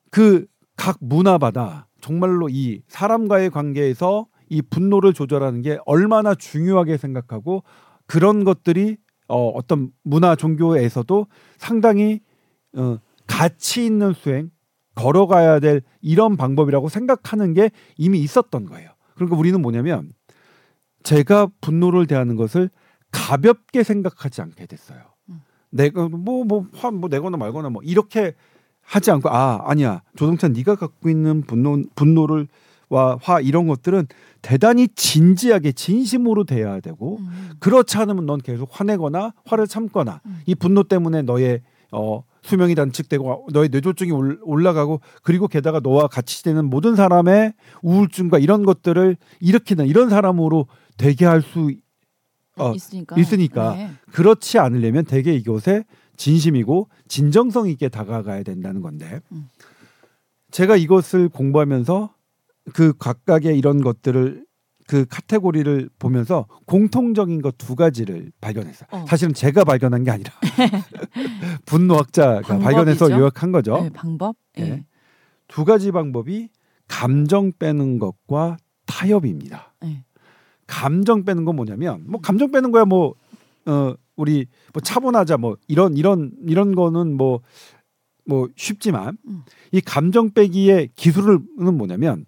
[0.10, 0.48] 그
[0.78, 7.64] 각 문화마다 정말로 이 사람과의 관계에서 이 분노를 조절하는 게 얼마나 중요하게 생각하고
[8.06, 11.28] 그런 것들이 어, 어떤 문화 종교에서도
[11.58, 12.22] 상당히
[12.76, 14.50] 어, 가치 있는 수행
[14.96, 18.90] 걸어가야 될 이런 방법이라고 생각하는 게 이미 있었던 거예요.
[19.16, 20.14] 그러니까 우리는 뭐냐면
[21.04, 22.70] 제가 분노를 대하는 것을
[23.12, 25.00] 가볍게 생각하지 않게 됐어요.
[25.30, 25.42] 음.
[25.70, 28.34] 내가 뭐뭐화뭐 뭐 내거나 말거나 뭐 이렇게
[28.88, 32.48] 하지 않고 아 아니야 조동찬 네가 갖고 있는 분노 분노를
[32.90, 34.08] 와 화 이런 것들은
[34.42, 37.50] 대단히 진지하게 진심으로 대해야 되고 음.
[37.60, 40.40] 그렇지 않으면 넌 계속 화내거나 화를 참거나 음.
[40.46, 41.62] 이 분노 때문에 너의
[41.92, 48.40] 어 수명이 단축되고 너의 뇌졸중이 올- 올라가고 그리고 게다가 너와 같이 되는 모든 사람의 우울증과
[48.40, 50.68] 이런 것들을 일으키는 이런 사람으로
[50.98, 51.72] 되게 할수
[52.58, 53.18] 어, 있으니까.
[53.20, 53.76] 있으니까.
[53.76, 53.90] 네.
[54.14, 55.84] 그렇지 않으려면 되게 이것에
[56.18, 59.48] 진심이고 진정성 있게 다가가야 된다는 건데 음.
[60.52, 62.14] 제가 이것을 공부하면서
[62.74, 64.46] 그 각각의 이런 것들을
[64.88, 68.88] 그 카테고리를 보면서 공통적인 것 두 가지를 발견했어요.
[68.92, 69.06] 어.
[69.08, 70.32] 사실은 제가 발견한 게 아니라
[71.66, 72.64] 분노학자가 방법이죠.
[72.64, 73.82] 발견해서 요약한 거죠.
[73.82, 74.36] 네, 방법.
[74.56, 74.70] 네.
[74.70, 74.86] 네.
[75.48, 76.50] 두 가지 방법이
[76.88, 79.74] 감정 빼는 것과 타협입니다.
[79.82, 80.06] 네.
[80.68, 83.16] 감정 빼는 건 뭐냐면 뭐 감정 빼는 거야 뭐
[83.68, 89.44] 어 우리 뭐 차분하자 뭐 이런 이런 이런 거는 뭐뭐 쉽지만 음.
[89.72, 92.26] 이 감정 빼기의 기술은 뭐냐면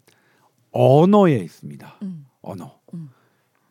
[0.72, 1.96] 언어에 있습니다.
[2.04, 2.26] 음.
[2.42, 2.80] 언어.
[2.94, 3.10] 음.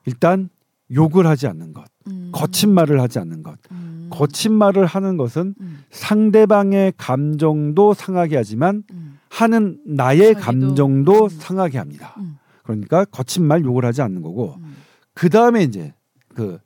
[0.04, 0.50] 일단
[0.90, 2.30] 욕을 하지 않는 것, 음.
[2.32, 3.58] 거친 말을 하지 않는 것.
[3.70, 4.08] 음.
[4.10, 5.84] 거친 말을 하는 것은 음.
[5.90, 9.18] 상대방의 감정도 상하게 하지만 음.
[9.28, 10.34] 하는 나의.
[10.34, 11.28] 감정도 음.
[11.28, 12.14] 상하게 합니다.
[12.18, 12.38] 음.
[12.62, 14.76] 그러니까 거친 말 욕을 하지 않는 거고 음.
[15.14, 15.94] 그 다음에 이제
[16.34, 16.58] 그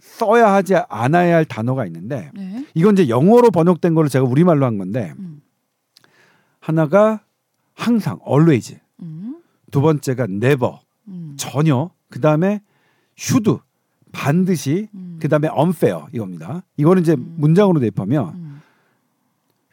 [0.00, 2.66] 써야 하지 않아야 할 단어가 있는데 네.
[2.74, 5.42] 이건 이제 영어로 번역된 거를 제가 우리말로 한 건데 음.
[6.60, 7.20] 하나가
[7.74, 9.40] 항상 always 음.
[9.70, 10.76] 두 번째가 never
[11.08, 11.34] 음.
[11.36, 12.62] 전혀 그 다음에
[13.18, 13.58] should
[14.12, 15.18] 반드시 음.
[15.20, 16.62] 그 다음에 unfair 이겁니다.
[16.76, 17.34] 이거는 이제 음.
[17.38, 18.62] 문장으로 대입하면 음.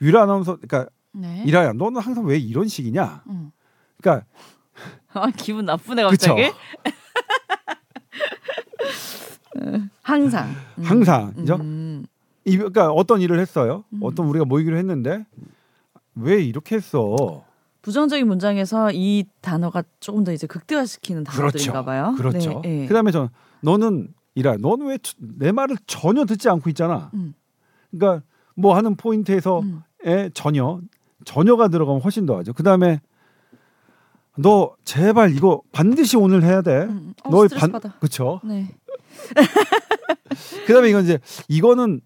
[0.01, 1.43] 유라 아나운서 그러니까 네.
[1.45, 3.23] 이라야 너는 항상 왜 이런 식이냐?
[3.27, 3.51] 음.
[4.01, 4.25] 그러니까
[5.13, 6.03] 아, 기분 나쁘네?
[6.03, 6.51] 갑자기.
[10.01, 10.49] 항상.
[10.77, 10.83] 음.
[10.83, 11.55] 항상이죠.
[11.55, 12.05] 음.
[12.45, 13.83] 이 그러니까 어떤 일을 했어요.
[13.93, 13.99] 음.
[14.03, 15.25] 어떤 우리가 모이기로 했는데
[16.15, 17.43] 왜 이렇게 했어?
[17.81, 22.15] 부정적인 문장에서 이 단어가 조금 더 이제 극대화시키는 단어들인가 봐요.
[22.17, 22.61] 그렇죠.
[22.63, 22.87] 네, 네.
[22.87, 23.29] 그다음에 저
[23.61, 27.09] 너는 이라 너는 왜 내 말을 전혀 듣지 않고 있잖아.
[27.13, 27.33] 음.
[27.91, 28.23] 그러니까
[28.55, 29.81] 뭐 하는 포인트에서 음.
[30.05, 30.79] 에 전혀
[31.25, 32.53] 전혀가 들어가면 훨씬 더 하죠.
[32.53, 33.01] 그다음에
[34.37, 36.83] 너 제발 이거 반드시 오늘 해야 돼.
[36.83, 37.13] 음.
[37.23, 37.71] 어, 너의 반.
[37.99, 38.41] 그렇죠.
[38.43, 38.69] 네.
[40.67, 42.01] 그다음에 이건 이제 이거는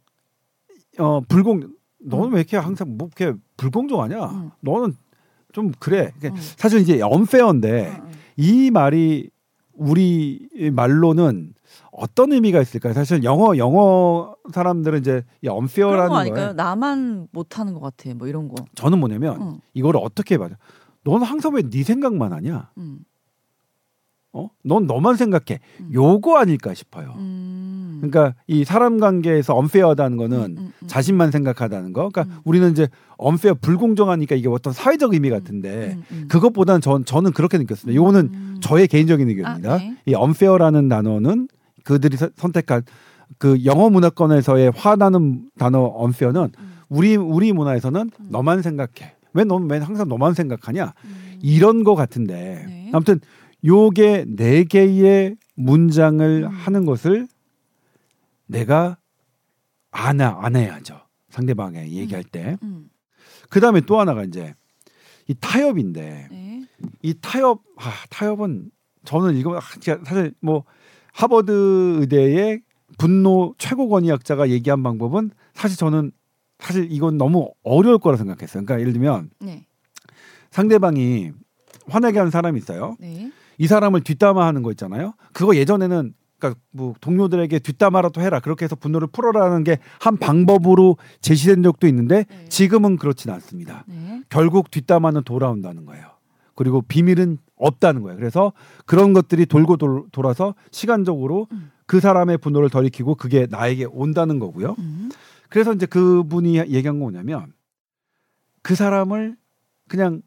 [0.99, 2.33] 어 불공 너는 음.
[2.33, 4.25] 왜 이렇게 항상 뭐 이렇게 불공정하냐?
[4.25, 4.51] 음.
[4.61, 4.95] 너는
[5.53, 6.11] 좀 그래.
[6.19, 6.47] 그러니까 음.
[6.57, 8.11] 사실 이제 언페어인데 음, 음.
[8.37, 9.29] 이 말이
[9.73, 11.53] 우리 말로는
[11.91, 12.93] 어떤 의미가 있을까요?
[12.93, 16.45] 사실 영어 영어 사람들은 이제 이 그런 거 unfair라는 아닐까요?
[16.47, 18.13] 거에 나만 못하는 것 같아.
[18.15, 18.55] 뭐 이런 거.
[18.75, 19.59] 저는 뭐냐면 음.
[19.73, 20.49] 이거를 어떻게 봐요?
[21.03, 22.71] 너는 항상 왜 네 생각만 하냐?
[22.77, 22.99] 음.
[24.31, 24.49] 어?
[24.63, 25.59] 넌 너만 생각해.
[25.79, 25.89] 음.
[25.93, 27.13] 요거 아닐까 싶어요.
[27.17, 27.97] 음.
[28.01, 30.87] 그러니까 이 사람 관계에서 unfair하다는 거는 음, 음, 음.
[30.87, 32.09] 자신만 생각하다는 거.
[32.09, 32.39] 그러니까 음.
[32.45, 32.87] 우리는 이제
[33.21, 35.97] unfair 불공정하니까 이게 어떤 사회적 의미 같은데.
[36.27, 37.95] 그것보다는 전 저는 그렇게 느꼈습니다.
[37.95, 38.57] 요거는 음.
[38.61, 39.73] 저의 개인적인 의견입니다.
[39.73, 39.97] 아, 네.
[40.05, 41.47] 이 unfair라는 단어는
[41.83, 42.83] 그들이 서- 선택한
[43.39, 45.85] 그 영어 문화권에서의 화나는 단어
[46.59, 46.73] 음.
[46.89, 48.27] 우리 우리 문화에서는 음.
[48.29, 49.15] 너만 생각해.
[49.33, 50.93] 왜 넌 왜 항상 너만 생각하냐?
[51.05, 51.39] 음.
[51.41, 52.89] 이런 거 같은데 네.
[52.93, 53.19] 아무튼
[53.65, 56.47] 요게 네 개의 문장을 음.
[56.49, 57.27] 하는 것을
[58.45, 58.97] 내가
[59.91, 61.01] 안, 하- 안 해야죠.
[61.29, 62.57] 상대방에 얘기할 때.
[62.63, 62.89] 음.
[63.49, 64.53] 그 다음에 또 하나가 이제
[65.27, 66.61] 이 타협인데 네.
[67.01, 68.71] 이 타협, 아, 타협은
[69.05, 69.59] 저는 이거
[70.03, 70.63] 사실 뭐
[71.13, 72.61] 하버드 의대의
[72.97, 76.11] 분노 최고 권위학자가 얘기한 방법은 사실 저는
[76.59, 78.63] 사실 이건 너무 어려울 거라 생각했어요.
[78.65, 79.65] 그러니까 예를 들면 네.
[80.51, 81.31] 상대방이
[81.87, 82.95] 화나게 하는 사람이 있어요.
[82.99, 83.31] 네.
[83.59, 85.13] 이 사람을 뒷담화하는 거 있잖아요.
[85.33, 91.61] 그거 예전에는 그러니까 뭐 동료들에게 뒷담화라도 해라 그렇게 해서 분노를 풀어라는 게 한 방법으로 제시된
[91.61, 92.45] 적도 있는데 네.
[92.49, 93.83] 지금은 그렇진 않습니다.
[93.87, 94.23] 네.
[94.29, 96.05] 결국 뒷담화는 돌아온다는 거예요.
[96.55, 98.17] 그리고 비밀은 없다는 거예요.
[98.17, 98.53] 그래서
[98.85, 101.71] 그런 것들이 돌고 돌, 돌아서 시간적으로 음.
[101.85, 104.75] 그 사람의 분노를 덜이키고 그게 나에게 온다는 거고요.
[104.79, 105.11] 음.
[105.49, 107.51] 그래서 이제 그분이 얘기한 거 뭐냐면
[108.61, 109.35] 그 사람을
[109.87, 110.21] 그냥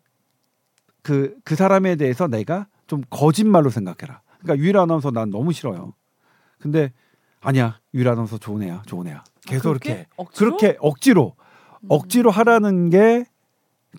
[1.03, 4.20] 그, 그 사람에 대해서 내가 좀 거짓말로 생각해라.
[4.40, 5.95] 그러니까 유일 아나운서 난 너무 싫어요.
[6.59, 6.93] 근데
[7.40, 7.80] 아니야.
[7.95, 8.82] 유일 아나운서 좋은 애야.
[8.86, 9.24] 좋은 애야.
[9.47, 9.90] 계속 아, 그렇게?
[9.90, 10.57] 이렇게 억지로?
[10.57, 11.34] 그렇게 억지로
[11.80, 11.86] 음.
[11.88, 13.24] 억지로 하라는 게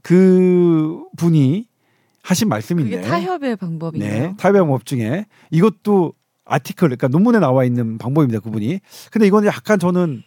[0.02, 1.68] 그 분이
[2.24, 4.12] 하신 말씀인데 그게 타협의 방법이네요.
[4.30, 6.14] 네, 타협의 방법 중에 이것도
[6.46, 8.40] 아티클 그러니까 논문에 나와 있는 방법입니다.
[8.40, 8.80] 그분이.
[9.12, 10.24] 근데 이건 약간 저는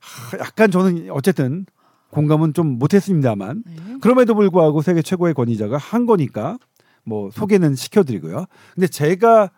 [0.00, 1.66] 하, 약간 저는 어쨌든
[2.10, 3.74] 공감은 좀 못했습니다만 네.
[4.00, 6.58] 그럼에도 불구하고 세계 최고의 권위자가 한 거니까
[7.04, 8.46] 뭐 소개는 시켜드리고요.
[8.74, 9.50] 근데 제가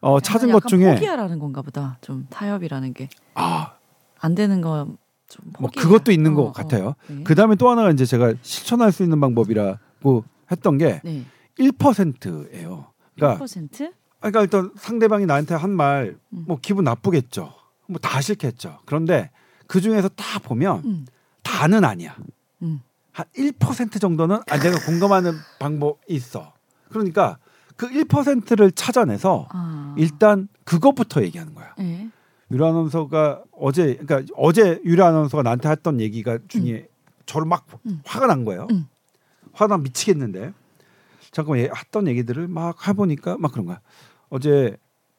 [0.00, 1.98] 어, 찾은 것 중에 포기하라는 건가 보다.
[2.00, 3.74] 좀 타협이라는 게안 아,
[4.36, 4.98] 되는 거좀
[5.58, 6.94] 뭐 그것도 있는 것 같아요.
[7.08, 7.22] 네.
[7.24, 11.24] 그 다음에 또 하나가 이제 제가 실천할 수 있는 방법이라고 했던 게 네.
[11.58, 12.86] 1%예요.
[13.14, 13.92] 그러니까 1%?
[14.20, 16.44] 그러니까 일단 상대방이 나한테 한말 음.
[16.46, 17.52] 뭐 기분 나쁘겠죠.
[17.88, 18.80] 뭐 다 싫겠죠.
[18.84, 19.30] 그런데
[19.66, 21.06] 그 중에서 딱 보면 음.
[21.42, 22.16] 다는 아니야.
[22.62, 22.80] 음.
[23.14, 26.52] 한1% 정도는 아 내가 공감하는 방법이 있어.
[26.88, 27.38] 그러니까
[27.76, 29.94] 그 1%를 찾아내서 아.
[29.98, 31.74] 일단 그것부터 얘기하는 거야.
[31.78, 32.08] 네.
[32.50, 36.88] 유라 아나운서가 어제 그러니까 어제 유라 아나운서가 나한테 했던 얘기가 중에
[37.26, 38.00] 저를 막 음.
[38.04, 38.68] 화가 난 거예요.
[38.70, 38.86] 음.
[39.52, 40.52] 화나 미치겠는데
[41.32, 43.80] 잠깐만 얘 했던 얘기들을 막 해보니까 막 그런 거야.
[44.30, 44.76] 어제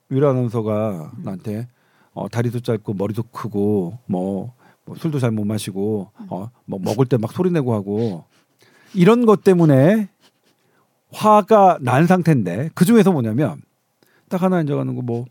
[0.09, 1.23] 유라 아나운서가 음.
[1.23, 1.67] 나한테
[2.13, 4.53] 어, 다리도 짧고 머리도 크고 뭐,
[4.85, 6.27] 뭐 술도 잘 못 마시고 음.
[6.29, 8.23] 어, 뭐 먹을 때 막 소리 내고 하고
[8.93, 10.07] 이런 것 때문에
[11.13, 13.61] 화가 난 상태인데 그 중에서 뭐냐면
[14.29, 15.25] 딱 하나 인정하는 거 뭐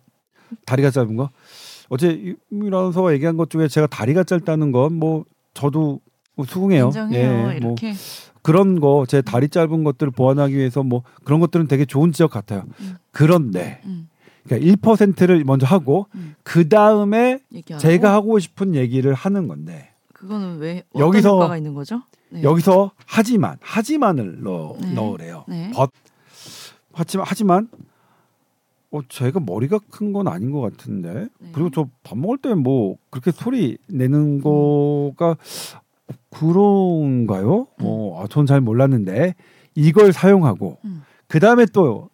[0.65, 1.31] 다리가 짧은 거
[1.89, 5.25] 어제 아나운서가 얘기한 것 중에 제가 다리가 짧다는 건 뭐
[5.55, 6.01] 저도
[6.35, 6.87] 뭐 수긍해요.
[6.87, 7.43] 인정해요.
[7.43, 7.95] 뭐 이렇게.
[8.43, 12.65] 그런 거 제 다리 짧은 것들을 보완하기 위해서 뭐 그런 것들은 되게 좋은 지적 같아요.
[12.81, 12.97] 음.
[13.11, 14.09] 그런데 음.
[14.45, 16.35] 그러니까 1%를 먼저 하고 음.
[16.45, 17.41] 그 다음에.
[17.79, 22.03] 제가 하고 싶은 얘기를 하는 건데 그거는 왜 여기서- 효과가 있는 거죠?
[22.31, 22.43] 네.
[22.43, 24.93] 여기서 하지만 하지만을 넣, 네.
[24.95, 25.45] 넣으래요.
[25.49, 25.71] 네.
[25.73, 25.91] 벗
[26.93, 27.69] 하지만 하지만
[28.91, 31.51] 어 제가 머리가 큰 건 아닌 것 같은데 네.
[31.53, 33.97] 그리고 저 밥 먹을 때 뭐 그렇게 소리 음.
[33.99, 35.37] 내는 거가
[36.31, 37.67] 그런가요?
[37.81, 37.85] 음.
[37.85, 39.35] 어, 아, 전잘 몰랐는데
[39.75, 41.03] 이걸 사용하고 음.
[41.27, 42.09] 그 다음에 또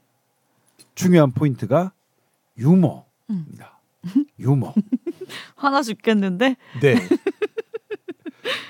[0.94, 1.92] 중요한 포인트가
[2.58, 3.78] 유머입니다.
[4.04, 4.24] 음.
[4.38, 4.72] 유머.
[5.56, 6.94] 화나 죽겠는데 네.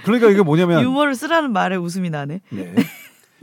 [0.05, 2.41] 그러니까 이게 뭐냐면 유머를 쓰라는 말에 웃음이 나네.
[2.51, 2.75] 네.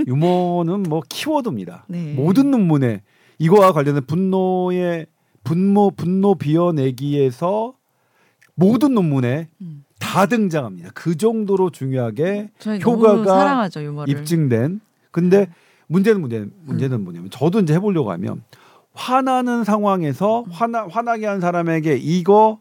[0.08, 1.86] 유머는 뭐 키워드입니다.
[1.88, 2.14] 네.
[2.14, 3.02] 모든 논문에
[3.38, 5.08] 이거와 관련된 분노의
[5.44, 7.74] 분노 분노 비워내기에서
[8.56, 9.86] 모든 논문에 음.
[10.00, 10.92] 다 등장합니다.
[10.94, 12.52] 그 정도로 중요하게
[12.84, 13.70] 효과가.
[14.08, 15.48] 입증된 근데
[15.88, 18.44] 문제는 문제는 문제는 뭐냐면 저도 이제 해보려고 하면
[18.94, 22.60] 화나는 상황에서 화나 화나게 한 사람에게 이거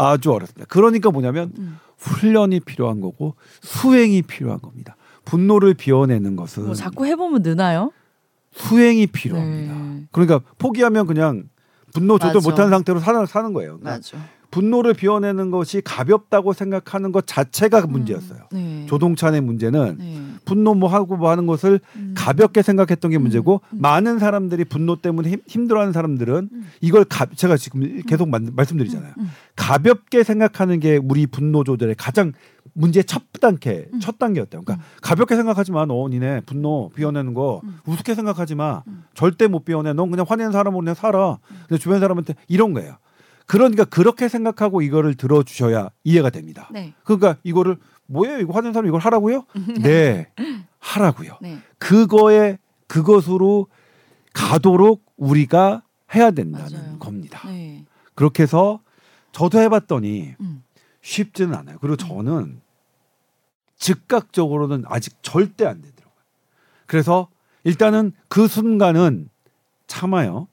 [0.00, 0.66] 아주 어렵습니다.
[0.68, 1.78] 그러니까 뭐냐면 음.
[1.98, 4.96] 훈련이 필요한 거고 수행이 필요한 겁니다.
[5.24, 7.92] 분노를 비워내는 것은 뭐 자꾸 해보면 느나요?
[8.52, 9.74] 수행이 필요합니다.
[9.74, 10.06] 네.
[10.10, 11.44] 그러니까 포기하면 그냥
[11.92, 12.40] 분노 조절.
[12.42, 13.78] 못하는 상태로 사는, 사는 거예요.
[13.78, 14.16] 그러니까 맞아.
[14.50, 18.40] 분노를 비워내는 것이 가볍다고 생각하는 것 자체가 문제였어요.
[18.52, 18.84] 네.
[18.88, 20.20] 조동찬의 문제는 네.
[20.44, 22.14] 분노 뭐 하고 뭐 하는 것을 음.
[22.16, 23.78] 가볍게 생각했던 게 문제고 음.
[23.80, 26.66] 많은 사람들이 분노 때문에 힘, 힘들어하는 사람들은 음.
[26.80, 29.12] 이걸 가, 제가 지금 계속 만- 말씀드리잖아요.
[29.18, 29.30] 음.
[29.54, 32.32] 가볍게 생각하는 게 우리 분노 조절의 가장
[32.72, 34.00] 문제의 첫 단계, 음.
[34.00, 34.62] 첫 단계였대요.
[34.62, 35.86] 그러니까 가볍게 생각하지 마.
[35.86, 37.78] 너 니네 분노 비워내는 거 음.
[37.86, 38.82] 우습게 생각하지 마.
[38.88, 39.04] 음.
[39.14, 39.92] 절대 못 비워내.
[39.92, 41.38] 넌 그냥 화내는 사람으로 그냥 살아.
[41.68, 42.96] 근데 주변 사람한테 이런 거예요.
[43.50, 46.68] 그러니까 그렇게 생각하고 이거를 들어주셔야 이해가 됩니다.
[46.70, 46.94] 네.
[47.02, 48.38] 그러니까 이거를 뭐예요?
[48.38, 49.44] 이거 화내는 사람 이걸 하라고요?
[49.82, 50.30] 네,
[50.78, 51.36] 하라고요.
[51.42, 51.58] 네.
[51.78, 53.66] 그거에 그것으로
[54.32, 55.82] 가도록 우리가
[56.14, 56.98] 해야 된다는 맞아요.
[57.00, 57.40] 겁니다.
[57.48, 57.84] 네.
[58.14, 58.78] 그렇게 해서
[59.32, 60.62] 저도 해봤더니 음.
[61.02, 61.78] 쉽지는 않아요.
[61.80, 62.60] 그리고 저는
[63.78, 66.22] 즉각적으로는 아직 절대 안 되더라고요.
[66.86, 67.28] 그래서
[67.64, 69.28] 일단은 그 순간은
[69.88, 70.46] 참아요.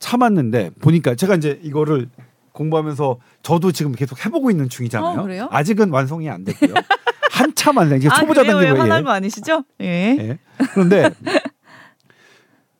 [0.00, 2.08] 참았는데 보니까 제가 이제 이거를
[2.52, 5.44] 공부하면서 저도 지금 계속 해보고 있는 중이잖아요.
[5.44, 5.48] 어?
[5.52, 6.74] 아직은 완성이 안 됐고요.
[7.30, 7.96] 한참 안 돼.
[7.96, 8.42] 이게 아, 초보자?
[8.42, 8.80] 왜 단계고요.
[8.82, 9.64] 화난 거 아니시죠?
[9.80, 9.86] 예.
[10.18, 10.38] 예.
[10.72, 11.10] 그런데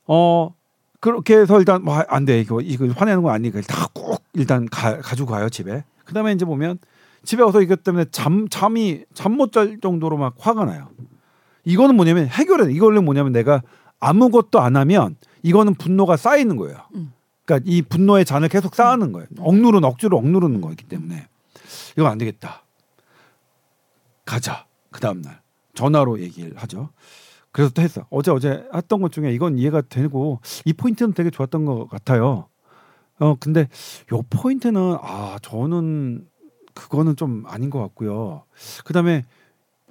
[0.06, 0.54] 어
[1.00, 2.40] 그렇게 해서 일단 뭐 안 돼.
[2.40, 5.84] 이거 이거 화내는 거 아니니까 다꼭 일단 가, 가지고 가요 집에.
[6.04, 6.78] 그다음에 이제 보면
[7.24, 10.88] 집에 와서 이것 때문에 잠 잠이 잠 못 잘 정도로 막 화가 나요.
[11.64, 13.62] 이거는 뭐냐면 해결은 이거는 뭐냐면 내가
[14.00, 16.78] 아무것도 안 하면 이거는 분노가 쌓이는 거예요.
[16.94, 17.12] 음.
[17.44, 19.26] 그러니까 이 분노의 잔을 계속 쌓는 거예요.
[19.38, 21.26] 억누르는 억지로 억누르는 거기 때문에
[21.96, 22.64] 이거 안 되겠다.
[24.24, 24.66] 가자.
[24.90, 25.40] 그 다음 날
[25.74, 26.90] 전화로 얘기를 하죠.
[27.52, 28.06] 그래서 또 했어.
[28.10, 32.48] 어제 어제 했던 것 중에 이건 이해가 되고 이 포인트는 되게 좋았던 것 같아요.
[33.18, 33.68] 어 근데
[34.12, 36.26] 요 포인트는 아 저는
[36.74, 38.44] 그거는 좀 아닌 것 같고요.
[38.84, 39.24] 그다음에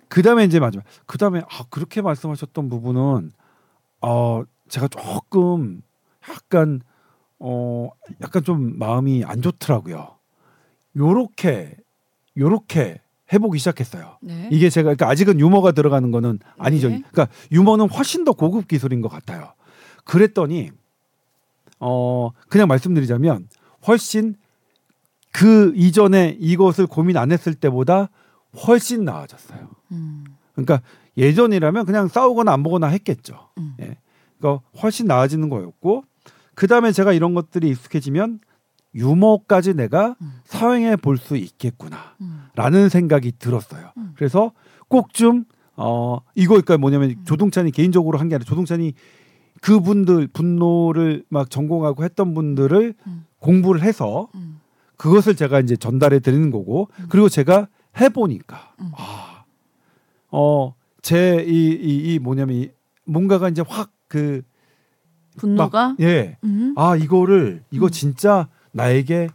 [0.07, 3.33] 그다음에 이제 마지막 그다음에 아 그렇게 말씀하셨던 부분은
[4.01, 5.81] 어 제가 조금
[6.29, 6.81] 약간
[7.39, 7.89] 어
[8.21, 10.15] 약간 좀 마음이 안 좋더라고요.
[10.95, 11.75] 요렇게
[12.37, 13.01] 요렇게
[13.31, 14.17] 해보기 시작했어요.
[14.21, 14.49] 네.
[14.51, 16.89] 이게 제가 그러니까 아직은 유머가 들어가는 거는 아니죠.
[16.89, 17.03] 네.
[17.11, 19.53] 그러니까 유머는 훨씬 더 고급 기술인 것 같아요.
[20.03, 20.71] 그랬더니
[21.79, 23.47] 어 그냥 말씀드리자면
[23.87, 24.35] 훨씬
[25.31, 28.09] 그 이전에 이것을 고민 안 했을 때보다
[28.65, 29.69] 훨씬 나아졌어요.
[29.91, 30.25] 음.
[30.53, 30.81] 그러니까
[31.17, 33.49] 예전이라면 그냥 싸우거나 안 보거나 했겠죠.
[33.57, 33.75] 음.
[33.81, 33.97] 예.
[34.39, 36.03] 그러니까 훨씬 나아지는 거였고
[36.55, 38.39] 그 다음에 제가 이런 것들이 익숙해지면
[38.95, 40.39] 유머까지 내가 음.
[40.45, 42.15] 사용해 볼 수 있겠구나.
[42.21, 42.45] 음.
[42.55, 43.91] 라는 생각이 들었어요.
[43.97, 44.13] 음.
[44.15, 44.51] 그래서
[44.87, 45.45] 꼭 좀
[45.81, 48.93] 어 이거니까 뭐냐면 조동찬이 개인적으로 한 게 아니라 조동찬이
[49.61, 53.25] 그분들 분노를 막 전공하고 했던 분들을 음.
[53.39, 54.59] 공부를 해서 음.
[54.97, 57.69] 그것을 제가 이제 전달해 드리는 거고 그리고 제가
[58.01, 58.91] 해 보니까 음.
[58.97, 59.45] 아,
[60.31, 62.69] 아어 제 이 이 이 뭐냐면 이
[63.05, 64.41] 뭔가가 이제 확 그
[65.37, 66.37] 분노가 예.
[66.43, 66.73] 음.
[66.75, 67.91] 아 이거를 이거 음.
[67.91, 69.29] 진짜 나에게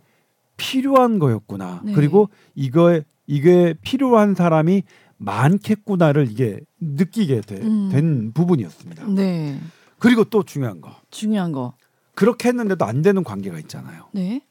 [0.58, 1.80] 필요한 거였구나.
[1.84, 1.92] 네.
[1.94, 4.82] 그리고 이거에 이게 필요한 사람이
[5.16, 7.88] 많겠구나를 이게 느끼게 되- 음.
[7.90, 9.06] 된 부분이었습니다.
[9.08, 9.58] 네.
[9.98, 11.72] 그리고 또 중요한 거 중요한 거.
[12.14, 14.08] 그렇게 했는데도 안 되는 관계가 있잖아요.
[14.12, 14.42] 네.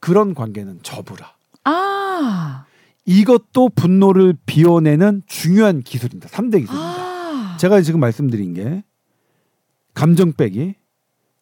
[0.00, 1.34] 그런 관계는 접으라.
[1.64, 2.64] 아.
[3.04, 6.28] 이것도 분노를 비워내는 중요한 기술입니다.
[6.28, 6.74] 3대 기술입니다.
[6.74, 7.56] 아.
[7.58, 8.84] 제가 지금 말씀드린 게
[9.98, 10.76] 감정 빼기,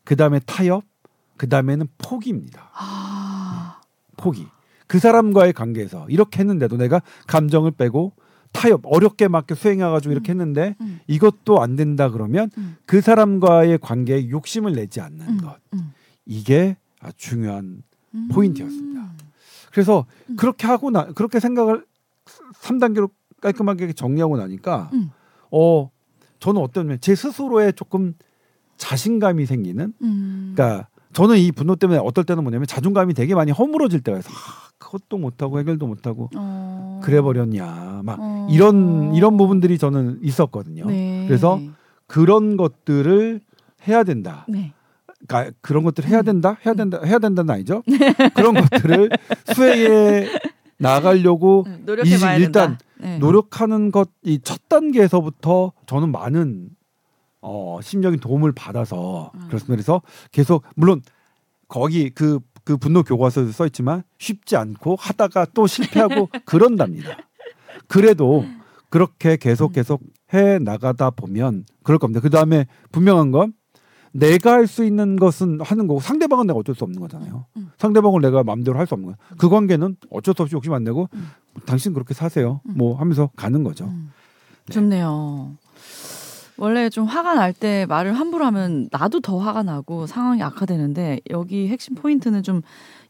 [0.03, 0.85] 그 다음에 타협,
[1.37, 2.71] 그 다음에는 포기입니다.
[2.73, 3.83] 아.
[4.17, 4.47] 포기.
[4.87, 8.15] 그 사람과의 관계에서 이렇게 했는데도 내가 감정을 빼고
[8.53, 11.01] 타협 어렵게 맞게 수행해가지고 이렇게 했는데 음.
[11.07, 12.77] 이것도 안 된다 그러면 음.
[12.87, 15.37] 그 사람과의 관계에 욕심을 내지 않는 음.
[15.37, 15.93] 것 음.
[16.25, 16.79] 이게
[17.19, 17.83] 중요한
[18.15, 18.29] 음.
[18.33, 19.11] 포인트였습니다.
[19.71, 20.37] 그래서 음.
[20.37, 21.85] 그렇게 하고 나 그렇게 생각을
[22.63, 23.11] 3단계로
[23.43, 25.11] 깔끔하게 정리하고 나니까 음.
[25.51, 25.91] 어
[26.39, 28.15] 저는 어떤 제 스스로에 조금
[28.77, 30.53] 자신감이 생기는 음.
[30.55, 34.29] 그러니까 저는 이 분노 때문에 어떨 때는 뭐냐면 자존감이 되게 많이 허물어질 때가 있어.
[34.31, 34.35] 아,
[34.79, 37.01] 그것도 못하고 해결도 못하고 어.
[37.03, 38.49] 그래 버렸냐 막 어.
[38.51, 40.87] 이런 이런 부분들이 저는 있었거든요.
[40.87, 41.25] 네.
[41.27, 41.59] 그래서
[42.07, 43.41] 그런 것들을
[43.89, 44.45] 해야 된다.
[44.49, 44.73] 네.
[45.27, 46.59] 그러니까 그런 것들을 해야 된다.
[46.67, 47.01] 해야 된다.
[47.05, 47.83] 해야 된다는 아니죠.
[47.89, 47.99] 네.
[48.35, 49.09] 그런 것들을
[49.55, 50.29] 수행해
[50.79, 52.85] 나가려고 음, 노력해봐야 이- 일단 된다.
[53.01, 53.19] 네.
[53.19, 56.69] 노력하는 것 이 첫 단계에서부터 저는 많은
[57.49, 59.41] 어 심적인 도움을 받아서 음.
[59.47, 59.69] 그렇습니다.
[59.75, 61.01] 그래서 계속 물론
[61.69, 67.17] 거기 그그 분노 교과서에 써 있지만 쉽지 않고 하다가 또 실패하고 그런답니다.
[67.87, 68.45] 그래도
[68.91, 70.03] 그렇게 계속 계속
[70.35, 72.21] 해 나가다 보면 그럴 겁니다.
[72.21, 73.53] 그 다음에 분명한 건
[74.11, 77.47] 내가 할 수 있는 것은 하는 거고 상대방은 내가 어쩔 수 없는 거잖아요.
[77.57, 77.71] 음.
[77.79, 79.17] 상대방을 내가 마음대로 할 수 없는 거야.
[79.39, 81.29] 그 관계는 어쩔 수 없이 욕심 안 내고 음.
[81.67, 82.61] 당신 그렇게 사세요.
[82.67, 82.75] 음.
[82.77, 83.85] 뭐 하면서 가는 거죠.
[83.85, 84.11] 음.
[84.67, 84.73] 네.
[84.75, 85.57] 좋네요.
[86.59, 91.69] 원래 좀 화가 날 때 말을 함부로 하면 나도 더 화가 나고 상황이 악화되는데 여기
[91.69, 92.63] 핵심 포인트는 좀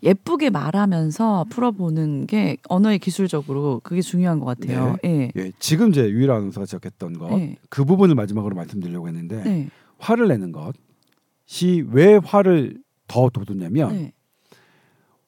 [0.02, 4.96] 예쁘게 말하면서 풀어보는 게 언어의 기술적으로 그게 중요한 것 같아요.
[5.04, 5.32] 예.
[5.36, 7.56] 예, 지금 제 유일 아나운서가 지적했던 것, 네.
[7.70, 9.68] 그 부분을 마지막으로 말씀드리려고 했는데 네.
[9.98, 12.78] 화를 내는 것이 왜 화를
[13.08, 14.12] 더 돋우냐면 네.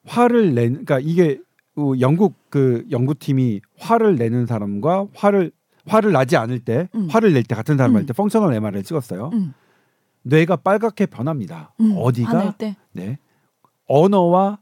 [0.05, 1.41] 화를 내, 그러니까 이게
[1.77, 5.51] 어, 영국 그 연구팀이 화를 내는 사람과 화를
[5.89, 7.09] 화를 나지 않을 때, 음.
[7.11, 7.97] 화를 낼 때 같은 사람 음.
[7.97, 9.30] 할때 펑셔널 MR을 찍었어요.
[9.32, 9.55] 음.
[10.22, 11.72] 뇌가 빨갛게 변합니다.
[11.80, 11.95] 음.
[11.97, 12.55] 어디가.
[12.93, 13.18] 네
[13.86, 14.59] 언어와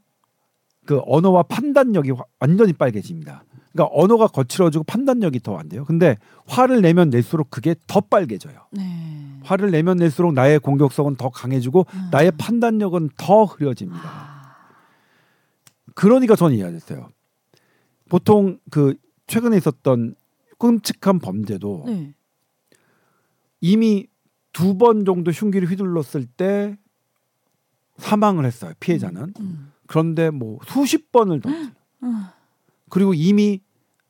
[0.85, 3.43] 그 언어와 판단력이 화- 완전히 빨개집니다.
[3.73, 5.83] 그러니까 언어가 거칠어지고 판단력이 더 안 돼요.
[5.85, 6.17] 근데
[6.47, 8.55] 화를 내면 낼수록 그게 더 빨개져요.
[8.71, 9.39] 네.
[9.43, 12.07] 화를 내면 낼수록 나의 공격성은 더 강해지고 음.
[12.11, 14.01] 나의 판단력은 더 흐려집니다.
[14.03, 14.55] 아.
[15.93, 17.09] 그러니까 저는 이해했어요.
[18.09, 18.95] 보통 그
[19.27, 20.15] 최근에 있었던
[20.57, 22.13] 끔찍한 범죄도 네.
[23.61, 24.07] 이미
[24.53, 26.77] 두 번 정도 흉기를 휘둘렀을 때
[27.97, 28.73] 사망을 했어요.
[28.79, 29.33] 피해자는.
[29.39, 29.71] 음.
[29.87, 31.49] 그런데 뭐 수십 번을 더
[32.03, 32.23] 음.
[32.89, 33.61] 그리고 이미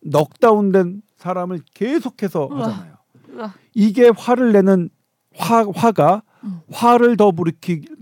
[0.04, 2.68] 넉다운된 사람을 계속해서 우와.
[2.68, 2.98] 하잖아요.
[3.36, 3.54] 으아.
[3.74, 4.89] 이게 화를 내는
[5.36, 6.60] 화, 화가 음.
[6.72, 7.32] 화를 더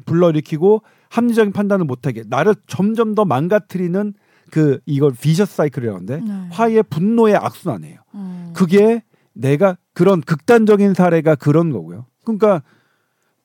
[0.06, 4.14] 불러일으키고 합리적인 판단을 못하게 나를 점점 더 망가뜨리는
[4.56, 6.48] 그 이걸 비셔스 사이클이라는데 네.
[6.50, 8.00] 화의 분노의 악순환이에요.
[8.14, 8.54] 음.
[8.56, 9.04] 그게
[9.34, 12.06] 내가 그런 극단적인 사례가 그런 거고요.
[12.24, 12.62] 그러니까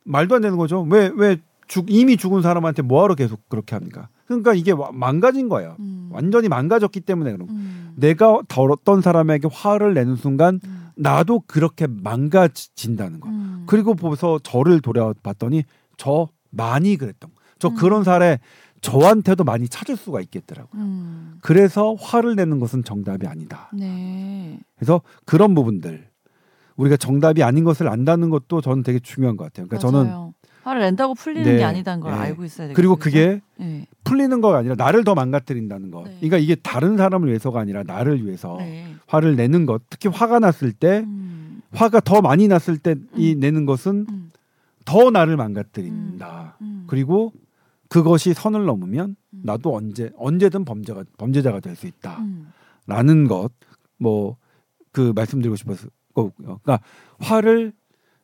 [0.04, 0.82] 말도 안 되는 거죠.
[0.88, 1.38] 왜왜
[1.88, 4.08] 이미 죽은 사람한테 뭐하러 계속 그렇게 합니까?
[4.26, 5.74] 그러니까 이게 와- 망가진 거예요.
[5.80, 6.10] 음.
[6.12, 7.54] 완전히 망가졌기 때문에 그런 거.
[7.54, 7.92] 음.
[7.96, 10.90] 내가 어떤 사람에게 화를 내는 순간 음.
[10.94, 13.28] 나도 그렇게 망가진다는 거.
[13.28, 13.64] 음.
[13.66, 15.64] 그리고 보서 저를 돌아봤더니
[15.96, 17.40] 저 많이 그랬던 거.
[17.58, 17.74] 저 음.
[17.74, 18.38] 그런 사례
[18.80, 20.82] 저한테도 많이 찾을 수가 있겠더라고요.
[20.82, 21.38] 음.
[21.42, 23.70] 그래서 화를 내는 것은 정답이 아니다.
[23.72, 24.58] 네.
[24.76, 26.08] 그래서 그런 부분들
[26.76, 29.66] 우리가 정답이 아닌 것을 안다는 것도 저는 되게 중요한 것 같아요.
[29.66, 30.34] 그러니까 저는 맞아요.
[30.62, 31.58] 화를 낸다고 풀리는 네.
[31.58, 32.18] 게 아니다는 걸 네.
[32.18, 32.76] 알고 있어야 되겠죠.
[32.76, 33.86] 그리고 그게 네.
[34.04, 36.04] 풀리는 거가 아니라 나를 더 망가뜨린다는 것.
[36.04, 36.16] 네.
[36.16, 38.94] 그러니까 이게 다른 사람을 위해서가 아니라 나를 위해서 네.
[39.06, 39.82] 화를 내는 것.
[39.90, 41.62] 특히 화가 났을 때 음.
[41.72, 43.40] 화가 더 많이 났을 때이 음.
[43.40, 44.30] 내는 것은 음.
[44.84, 46.56] 더 나를 망가뜨린다.
[46.60, 46.84] 음.
[46.86, 47.32] 그리고
[47.90, 49.40] 그것이 선을 넘으면 음.
[49.44, 51.92] 나도 언제 언제든 범죄가 범죄자가 될수 음.
[52.86, 53.50] 있다라는 것
[53.98, 54.36] 뭐
[54.92, 56.58] 그 말씀드리고 싶어서 거고요.
[56.64, 56.80] 그러니까
[57.20, 57.72] 화를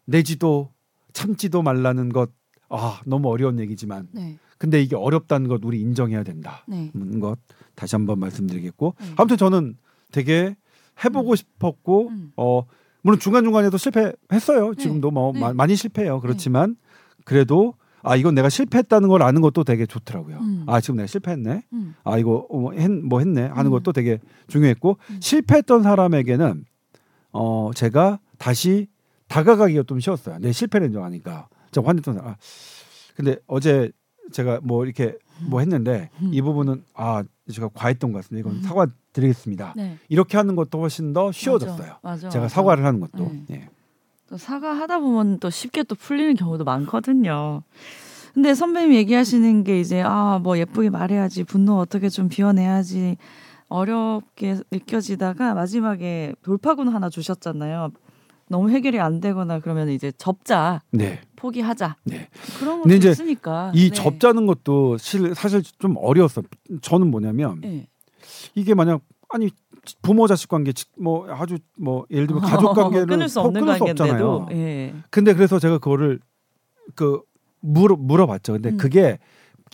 [0.05, 0.73] 내지도
[1.13, 2.31] 참지도 말라는 것
[2.69, 4.37] 아, 너무 어려운 얘기지만 네.
[4.59, 6.65] 근데 이게 어렵다는 것 우리 인정해야 된다.
[6.67, 6.91] 네.
[6.95, 7.39] 는것
[7.77, 9.07] 다시 한번 말씀드리겠고 네.
[9.17, 9.77] 아무튼 저는
[10.11, 10.57] 되게
[11.05, 12.33] 해보고 싶었고 음.
[12.37, 12.63] 어
[13.03, 14.75] 물론 중간 중간에도 실패했어요.
[14.75, 15.39] 지금도 뭐 네.
[15.41, 16.21] 마- 많이 실패해요.
[16.21, 16.75] 그렇지만
[17.25, 17.75] 그래도
[18.07, 20.39] 아 이건 내가 실패했다는 걸 아는 것도 되게 좋더라고요.
[20.39, 20.63] 음.
[20.67, 21.65] 아 지금 내가 실패했네.
[21.73, 21.95] 음.
[22.05, 23.71] 아 이거 어, 했, 뭐 했네 하는 음.
[23.73, 25.19] 것도 되게 중요했고 음.
[25.21, 26.65] 실패했던 사람에게는
[27.33, 28.87] 어 제가 다시
[29.27, 30.39] 다가가기가 좀 쉬웠어요.
[30.39, 32.31] 내 실패를 인정하니까 저 화냈던 사람.
[32.31, 32.37] 아,
[33.17, 33.91] 근데 어제
[34.31, 36.31] 제가 뭐 이렇게 뭐 했는데 음.
[36.33, 38.49] 이 부분은 아 제가 과했던 것 같습니다.
[38.49, 38.63] 이건 음.
[38.63, 39.75] 사과 드리겠습니다.
[39.77, 39.99] 네.
[40.09, 41.97] 이렇게 하는 것도 훨씬 더 쉬워졌어요.
[42.03, 42.29] 맞아.
[42.29, 42.55] 제가 맞아.
[42.55, 43.33] 사과를 하는 것도.
[43.33, 43.45] 네.
[43.51, 43.69] 예.
[44.29, 47.63] 또 사과하다 보면 또 쉽게 또 풀리는 경우도 많거든요.
[48.35, 53.17] 근데 선배님 얘기하시는 게 이제 아 뭐 예쁘게 말해야지 분노 어떻게 좀 비워내야지
[53.69, 57.91] 어렵게 느껴지다가 마지막에 돌파구는 하나 주셨잖아요.
[58.49, 61.21] 너무 해결이 안 되거나 그러면 이제 접자 네.
[61.37, 62.29] 포기하자 네.
[62.61, 63.95] 그런 것도 이제 있으니까 이 네.
[63.95, 66.45] 접자는 것도 실, 사실 좀 어려웠어요.
[66.83, 67.89] 저는 뭐냐면 네.
[68.55, 69.01] 이게 만약
[69.31, 69.51] 아니
[70.03, 73.61] 부모 자식 관계 지- 뭐 아주 뭐 예를 들면 가족 관계를 끊을 수 포- 없는
[73.63, 74.49] 끊을 수 없잖아요.
[74.53, 74.95] 예.
[75.11, 76.19] 근데 그래서 제가 그거를
[76.95, 77.21] 그
[77.61, 78.55] 물어 물어봤죠.
[78.55, 78.77] 근데 음.
[78.77, 79.19] 그게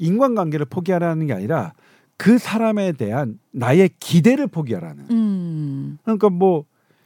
[0.00, 1.72] 인간관계를 포기하라는 게 아니라
[2.16, 5.06] 그 사람에 대한 나의 기대를 포기하라는.
[5.10, 5.98] 음.
[6.02, 6.64] 그러니까 뭐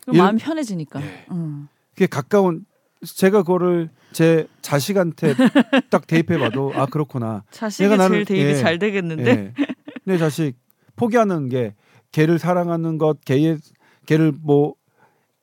[0.08, 1.00] 예를- 마음 편해지니까.
[1.00, 1.26] 네.
[1.30, 1.68] 음.
[1.94, 2.64] 그게 가까운
[3.02, 5.34] 제가 그거를 제 자식한테
[5.90, 7.44] 딱 대입해봐도 아 그렇구나.
[7.50, 8.54] 자식이 제일 대입이 예.
[8.54, 9.52] 잘 되겠는데.
[9.58, 9.64] 예.
[10.04, 10.54] 내 자식
[10.96, 11.74] 포기하는 게
[12.16, 13.58] 걔를 사랑하는 것, 걔의
[14.06, 14.74] 걔를 뭐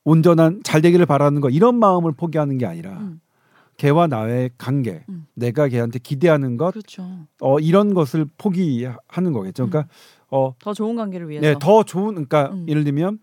[0.02, 3.20] 온전한 잘 되기를 바라는 것 이런 마음을 포기하는 게 아니라 음.
[3.76, 5.26] 걔와 나의 관계, 음.
[5.34, 7.06] 내가 걔한테 기대하는 것, 그렇죠.
[7.40, 9.68] 어 이런 것을 포기하는 거겠죠.
[9.68, 9.88] 그러니까
[10.30, 11.46] 어 더 좋은 관계를 위해서.
[11.46, 12.66] 네, 더 좋은 그러니까 음.
[12.68, 13.18] 예를 들면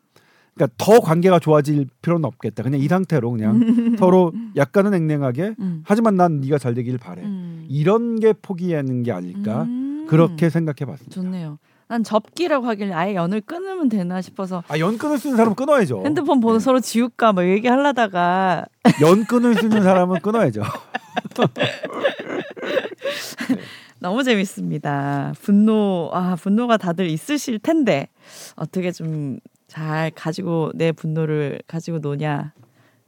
[0.54, 2.64] 그러니까 더 관계가 좋아질 필요는 없겠다.
[2.64, 3.60] 그냥 이 상태로 그냥
[4.00, 5.84] 서로 약간은 냉랭하게 음.
[5.86, 7.22] 하지만 난 네가 잘 되길 바래.
[7.24, 7.66] 음.
[7.70, 10.06] 이런 게 포기하는 게 아닐까 음.
[10.10, 11.14] 그렇게 생각해 봤습니다.
[11.14, 11.58] 좋네요.
[11.92, 16.04] 난 접기라고 하길래 아예 연을 끊으면 되나 싶어서 아 연끈을 쓰는 사람은 끊어야죠.
[16.06, 16.64] 핸드폰 번호 네.
[16.64, 18.64] 서로 지울까 뭐 얘기하려다가
[19.02, 20.64] 연끈을 쓰는 사람은 끊어야죠.
[24.00, 25.34] 너무 재밌습니다.
[25.42, 28.08] 분노 아 분노가 다들 있으실 텐데
[28.56, 32.52] 어떻게 좀 잘 가지고 내 분노를 가지고 노냐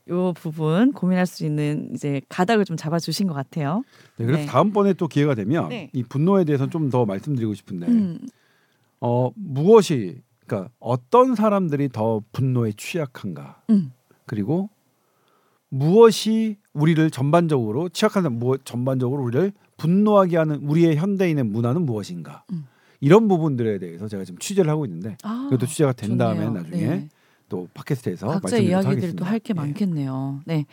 [0.10, 3.84] 요 부분 고민할 수 있는 이제 가닥을 좀 잡아 주신 것 같아요.
[4.16, 4.46] 네, 그래서 네.
[4.46, 5.90] 다음번에 또 기회가 되면 네.
[5.92, 8.18] 이 분노에 대해서 좀 더 말씀드리고 싶은데 음,
[9.06, 13.92] 어 무엇이 그러니까 어떤 사람들이 더 분노에 취약한가 음.
[14.26, 14.70] 그리고
[15.68, 22.66] 무엇이 우리를 전반적으로 취약한 사람, 무 전반적으로 우리를 분노하게 하는 우리의 현대인의 문화는 무엇인가 음.
[23.02, 26.62] 이런 부분들에 대해서 제가 지금 취재를 하고 있는데 아, 그것도 취재가 된 다음에 좋네요.
[26.64, 27.10] 나중에 네.
[27.50, 29.26] 또 팟캐스트에서 각자 이야기들도 하겠습니다.
[29.26, 29.54] 할게 예.
[29.54, 30.40] 많겠네요.
[30.46, 30.66] 네.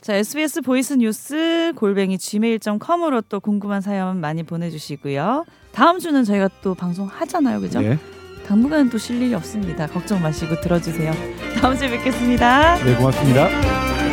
[0.00, 5.44] 자, SBS voice news 골뱅이 gmail.com으로 또 궁금한 사연 많이 보내 주시고요.
[5.74, 7.60] 다음 주는 저희가 또 방송 하잖아요.
[7.60, 7.80] 그죠?
[7.80, 7.98] 네.
[8.46, 9.86] 당분간은 또 쉴 일이 없습니다.
[9.86, 11.12] 걱정 마시고 들어주세요.
[11.60, 12.76] 다음 주에 뵙겠습니다.
[12.76, 14.03] 네, 고맙습니다.